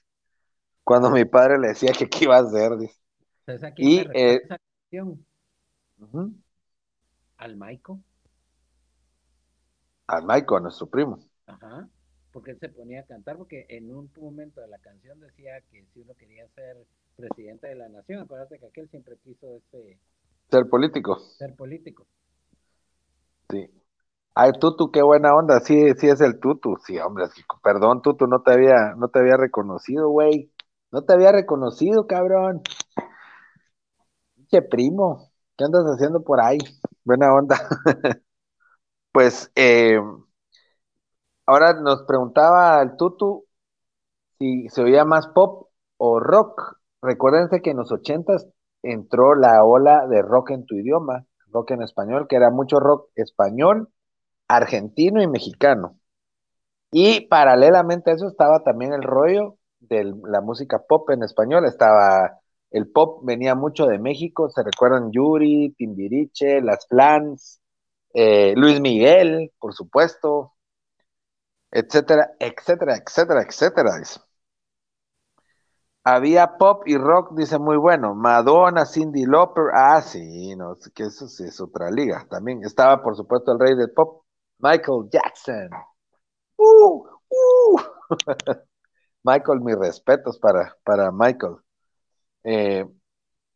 [0.83, 2.99] Cuando mi padre le decía que qué iba a hacer, dice.
[3.77, 4.41] y, eh,
[4.91, 5.19] Maico.
[7.37, 7.99] Al Maico,
[10.10, 11.20] a nuestro primo.
[11.47, 11.89] Ajá
[12.32, 15.86] porque él se ponía a cantar, porque en un momento de la canción decía que
[15.93, 16.78] si uno quería ser
[17.16, 19.99] presidente de la nación, acuérdate que aquel siempre quiso ese...
[20.49, 21.20] Ser político.
[21.38, 22.05] Ser político.
[23.49, 23.70] Sí.
[24.36, 27.26] Ay, Tutu, qué buena onda, sí, sí es el Tutu, sí, hombre,
[27.64, 30.51] perdón, Tutu, no te había, no te había reconocido, güey,
[30.91, 32.62] no te había reconocido, cabrón.
[34.49, 36.57] Che, primo, ¿qué andas haciendo por ahí?
[37.03, 37.57] Buena onda.
[39.12, 39.99] pues, eh,
[41.49, 43.45] Ahora nos preguntaba el Tutu
[44.38, 46.78] si se oía más pop o rock.
[47.01, 48.47] Recuérdense que en los ochentas
[48.84, 53.10] entró la ola de rock en tu idioma, rock en español, que era mucho rock
[53.16, 53.89] español,
[54.47, 55.97] argentino y mexicano.
[56.91, 61.66] Y paralelamente a eso estaba también el rollo de la música pop en español.
[61.66, 62.39] Estaba
[62.70, 67.60] el pop, venía mucho de México, se recuerdan Yuri, Timbiriche, Las Flans,
[68.14, 70.53] eh, Luis Miguel, por supuesto,
[71.72, 73.91] etcétera, etcétera, etcétera, etcétera.
[76.03, 78.16] Había pop y rock, dice muy bueno.
[78.16, 82.26] Madonna, Cindy Lauper, ah, sí, no, que eso sí es otra liga.
[82.30, 84.24] También estaba, por supuesto, el rey del pop,
[84.60, 85.70] Michael Jackson.
[86.57, 87.80] Uh, uh.
[89.24, 91.57] Michael, mis respetos para, para Michael.
[92.43, 92.86] Eh,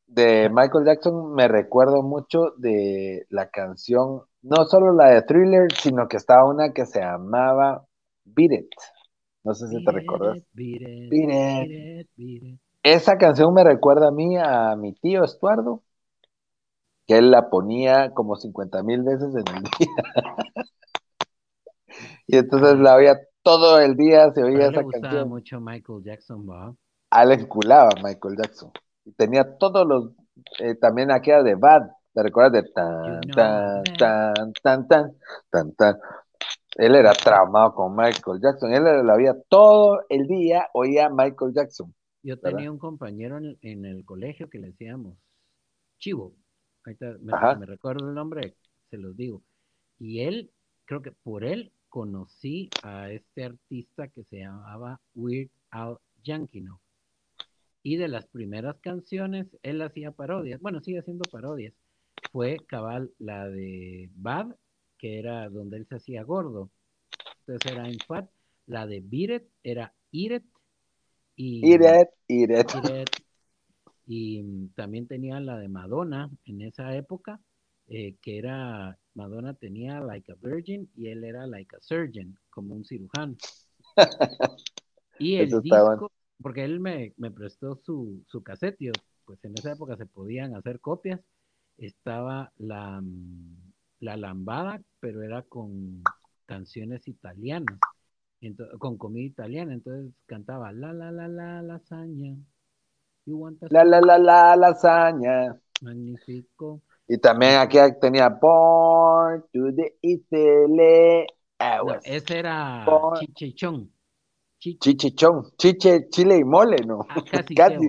[0.07, 6.07] de Michael Jackson me recuerdo mucho de la canción, no solo la de Thriller, sino
[6.07, 7.85] que estaba una que se llamaba
[8.25, 8.69] Beat It.
[9.43, 10.37] No sé si te recuerdas.
[10.53, 10.81] Beat
[11.11, 12.09] it,
[12.83, 15.81] Esa canción me recuerda a mí, a mi tío Estuardo,
[17.07, 19.87] que él la ponía como 50 mil veces en el día.
[22.27, 25.29] y entonces la oía todo el día, se oía esa le canción.
[25.29, 26.73] mucho Michael Jackson, ¿va?
[27.11, 28.71] A él enculaba Michael Jackson.
[29.05, 30.11] Y tenía todos los,
[30.59, 35.17] eh, también aquella de Bad, ¿te recuerdas de tan, tan, tan, tan, tan,
[35.49, 35.97] tan, tan?
[36.75, 38.73] Él era traumado con Michael Jackson.
[38.73, 41.93] Él lo había todo el día, oía Michael Jackson.
[42.23, 45.17] Yo tenía un compañero en, el colegio que le decíamos
[45.99, 46.35] Chivo.
[46.85, 47.17] Ahorita
[47.57, 48.55] me, recuerdo el nombre,
[48.89, 49.43] se los digo.
[49.99, 50.51] Y él,
[50.85, 56.65] creo que por él conocí a este artista que se llamaba Weird Al Yankees.
[57.83, 60.61] Y de las primeras canciones, él hacía parodias.
[60.61, 61.73] Bueno, sigue haciendo parodias.
[62.31, 64.55] Fue cabal la de Bad
[65.03, 66.71] que era donde él se hacía gordo.
[67.39, 68.29] Entonces era en fat.
[68.67, 70.45] La de Biret era Iret.
[71.35, 72.71] Y, Iret, Iret.
[74.05, 77.41] Y también tenía la de Madonna en esa época,
[77.87, 82.73] eh, que era Madonna tenía Like a Virgin y él era Like a Surgeon, como
[82.73, 83.35] un cirujano.
[85.19, 88.77] y el disco, porque él me, prestó su, su cassette,
[89.25, 91.19] pues en esa época se podían hacer copias,
[91.87, 93.01] estaba la,
[93.99, 96.01] la lambada, pero era con
[96.45, 97.79] canciones italianas,
[98.79, 102.35] con comida italiana, entonces cantaba la la la la lasaña.
[103.69, 105.57] La la la la lasaña.
[105.81, 106.81] Magnífico.
[107.07, 111.27] Y también aquí tenía Born to the Italy.
[112.03, 112.85] ese era
[113.19, 113.91] Chichichón.
[114.59, 115.51] Chichichón.
[115.57, 117.05] Chiche, chile y mole, ¿no?
[117.09, 117.23] Ah,
[117.55, 117.87] casi.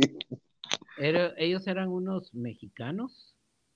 [1.36, 3.34] ellos eran unos mexicanos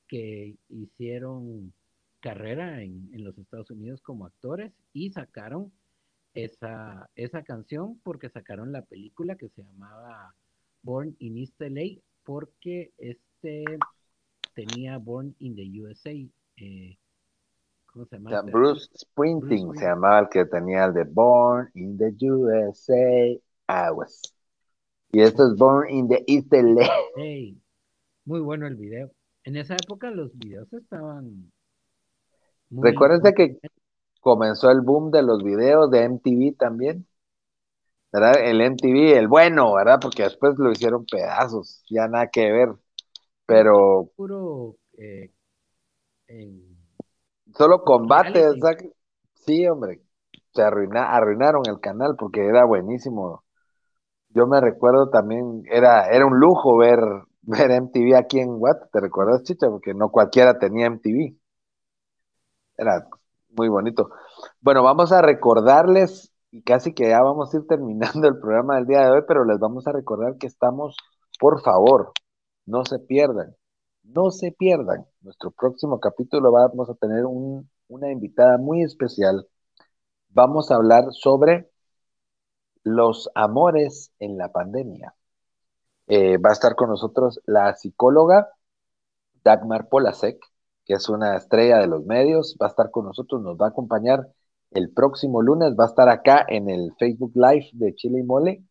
[0.09, 1.73] que hicieron
[2.21, 5.73] carrera en, en, los Estados Unidos como actores y sacaron
[6.35, 10.35] esa, esa canción porque sacaron la película que se llamaba
[10.83, 13.65] Born in East LA porque este
[14.55, 16.13] tenía Born in the USA.
[16.57, 16.99] Eh,
[17.87, 18.31] ¿Cómo se llama?
[18.31, 23.41] Este Bruce Sprinting se llamaba el que tenía el de Born in the USA.
[23.69, 24.35] I was.
[25.13, 26.89] Y esto es Born in the East LA.
[28.25, 29.11] Muy bueno el video.
[29.45, 31.51] En esa época los videos estaban.
[32.71, 33.59] Recuérdense que
[34.21, 37.07] comenzó el boom de los videos de MTV también.
[38.13, 38.37] ¿Verdad?
[38.43, 39.99] El MTV, el bueno, ¿verdad?
[40.01, 42.71] Porque después lo hicieron pedazos, ya nada que ver.
[43.47, 44.11] Pero.
[44.17, 44.77] Puro.
[44.97, 45.31] Eh,
[47.55, 48.51] solo combate,
[49.35, 50.03] Sí, hombre.
[50.55, 53.45] Se arruinaron el canal porque era buenísimo.
[54.31, 57.01] Yo me recuerdo también, era, era un lujo ver,
[57.43, 59.69] ver MTV aquí en Watt, ¿te recuerdas, Chicha?
[59.69, 61.37] Porque no cualquiera tenía MTV.
[62.77, 63.07] Era
[63.51, 64.11] muy bonito.
[64.61, 68.87] Bueno, vamos a recordarles, y casi que ya vamos a ir terminando el programa del
[68.87, 70.97] día de hoy, pero les vamos a recordar que estamos,
[71.41, 72.13] por favor,
[72.67, 73.57] no se pierdan,
[74.03, 75.07] no se pierdan.
[75.23, 79.47] Nuestro próximo capítulo vamos a tener una invitada muy especial.
[80.31, 81.71] Vamos a hablar sobre
[82.85, 85.15] los amores en la pandemia.
[86.09, 88.49] Eh, va a estar con nosotros la psicóloga
[89.45, 90.39] Dagmar Polasek,
[90.85, 93.69] que es una estrella de los medios, va a estar con nosotros, nos va a
[93.71, 94.27] acompañar
[94.71, 98.63] el próximo lunes, va a estar acá en el Facebook Live de Chile y Mole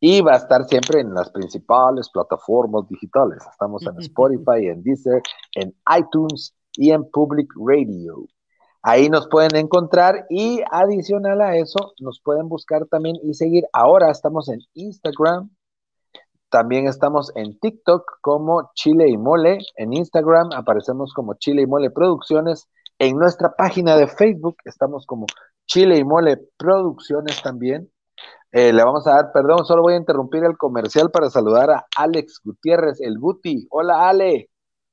[0.00, 3.38] y va a estar siempre en las principales plataformas digitales.
[3.50, 5.22] Estamos en Spotify, en Deezer,
[5.54, 8.26] en iTunes y en Public Radio.
[8.82, 13.64] Ahí nos pueden encontrar y adicional a eso, nos pueden buscar también y seguir.
[13.72, 15.50] Ahora estamos en Instagram,
[16.56, 19.58] también estamos en TikTok como Chile y Mole.
[19.76, 22.66] En Instagram aparecemos como Chile y Mole Producciones.
[22.98, 25.26] En nuestra página de Facebook estamos como
[25.66, 27.92] Chile y Mole Producciones también.
[28.52, 31.86] Eh, le vamos a dar, perdón, solo voy a interrumpir el comercial para saludar a
[31.94, 33.66] Alex Gutiérrez, el Guti.
[33.68, 34.48] Hola Ale,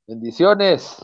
[0.06, 1.02] bendiciones.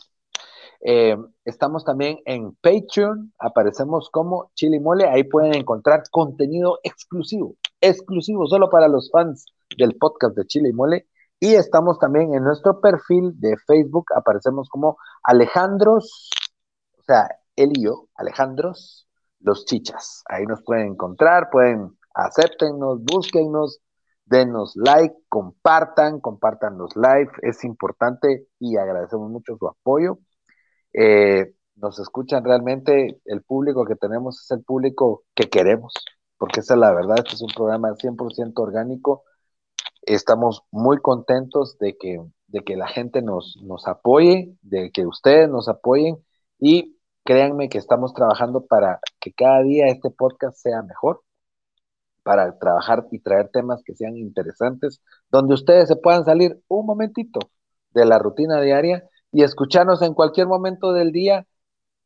[0.82, 8.46] Eh, estamos también en Patreon, aparecemos como Chile Mole, ahí pueden encontrar contenido exclusivo, exclusivo
[8.46, 9.46] solo para los fans
[9.78, 11.08] del podcast de Chile y Mole.
[11.40, 16.30] Y estamos también en nuestro perfil de Facebook, aparecemos como Alejandros,
[16.98, 19.08] o sea, él y yo, Alejandros,
[19.40, 20.24] los chichas.
[20.28, 23.80] Ahí nos pueden encontrar, pueden acéptennos, búsquennos,
[24.26, 30.20] denos like, compartan, compartan los live, es importante y agradecemos mucho su apoyo.
[30.94, 35.94] Eh, nos escuchan realmente, el público que tenemos es el público que queremos,
[36.38, 39.24] porque esa es la verdad, este es un programa 100% orgánico.
[40.04, 45.50] Estamos muy contentos de que, de que la gente nos, nos apoye, de que ustedes
[45.50, 46.18] nos apoyen
[46.60, 51.22] y créanme que estamos trabajando para que cada día este podcast sea mejor
[52.24, 57.40] para trabajar y traer temas que sean interesantes, donde ustedes se puedan salir un momentito
[57.92, 61.48] de la rutina diaria y escucharnos en cualquier momento del día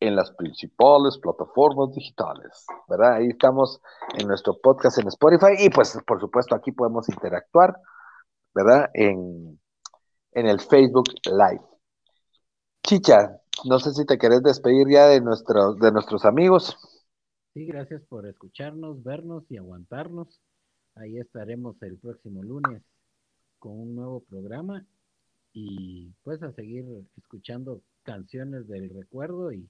[0.07, 3.13] en las principales plataformas digitales, ¿verdad?
[3.15, 3.81] Ahí estamos
[4.17, 7.73] en nuestro podcast en Spotify y pues por supuesto aquí podemos interactuar,
[8.53, 8.89] ¿verdad?
[8.93, 9.59] En,
[10.33, 11.63] en el Facebook Live.
[12.85, 16.77] Chicha, no sé si te querés despedir ya de, nuestros de nuestros amigos.
[17.53, 20.41] Sí, gracias por escucharnos, vernos y aguantarnos.
[20.95, 22.83] Ahí estaremos el próximo lunes
[23.57, 24.85] con un nuevo programa
[25.53, 26.83] y pues a seguir
[27.15, 29.69] escuchando canciones del recuerdo y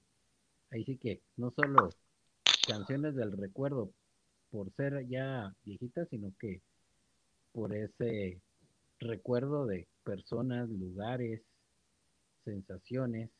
[0.74, 1.90] ahí sí que no solo
[2.66, 3.90] canciones del recuerdo
[4.50, 6.62] por ser ya viejitas, sino que
[7.52, 8.40] por ese
[8.98, 11.42] recuerdo de personas, lugares,
[12.44, 13.30] sensaciones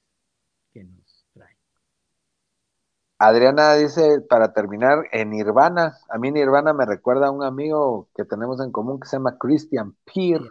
[0.72, 1.57] que nos traen.
[3.18, 8.24] Adriana dice, para terminar, en Nirvana, a mí Nirvana me recuerda a un amigo que
[8.24, 10.43] tenemos en común que se llama Christian Peer,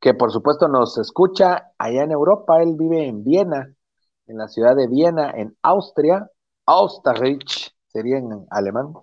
[0.00, 3.74] que por supuesto nos escucha allá en Europa, él vive en Viena,
[4.32, 6.28] en la ciudad de Viena, en Austria,
[6.66, 8.94] Austerrich, sería en alemán.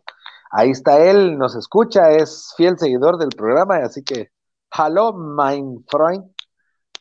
[0.51, 4.31] Ahí está él, nos escucha, es fiel seguidor del programa, así que,
[4.75, 6.31] hello, mein Freund,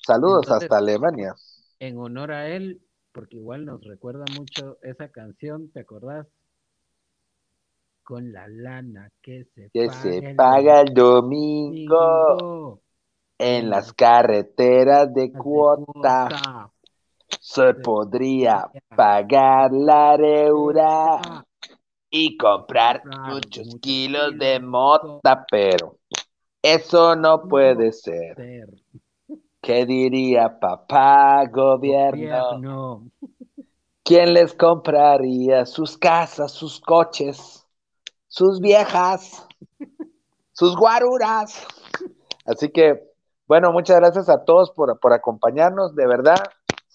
[0.07, 1.35] saludos hasta Alemania.
[1.81, 6.26] En honor a él, porque igual nos recuerda mucho esa canción, ¿te acordás?
[8.03, 12.83] Con la lana que se, que paga, se el paga el domingo,
[13.39, 16.70] en las carreteras de cuota
[17.49, 21.46] se podría pagar la deuda
[22.11, 25.96] y comprar muchos kilos de mota, pero
[26.61, 28.36] eso no puede ser.
[29.62, 33.09] ¿Qué diría papá gobierno?
[34.05, 37.66] ¿Quién les compraría sus casas, sus coches,
[38.26, 39.49] sus viejas,
[40.53, 41.66] sus guaruras?
[42.44, 43.11] Así que,
[43.46, 45.94] bueno, muchas gracias a todos por, por acompañarnos.
[45.94, 46.36] De verdad,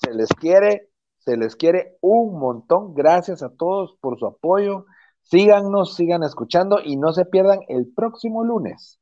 [0.04, 0.90] se les quiere,
[1.20, 2.94] se les quiere un montón.
[2.94, 4.86] Gracias a todos por su apoyo.
[5.22, 9.00] Síganos, sigan escuchando y no se pierdan el próximo lunes,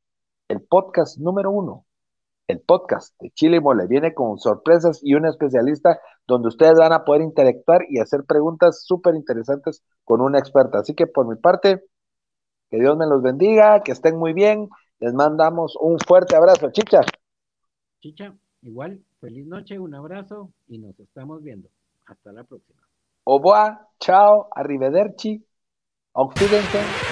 [0.48, 1.84] el podcast número uno,
[2.46, 3.86] el podcast de Chile y Mole.
[3.88, 8.84] Viene con sorpresas y un especialista donde ustedes van a poder interactuar y hacer preguntas
[8.84, 10.78] súper interesantes con una experta.
[10.78, 11.82] Así que por mi parte,
[12.70, 14.68] que Dios me los bendiga, que estén muy bien.
[15.00, 17.00] Les mandamos un fuerte abrazo, chicha.
[18.00, 19.00] Chicha, igual.
[19.20, 21.68] Feliz noche, un abrazo y nos estamos viendo.
[22.06, 22.80] Hasta la próxima.
[23.24, 25.44] Au revoir, chao, arrivederci,
[26.14, 27.11] auf Wiedersehen.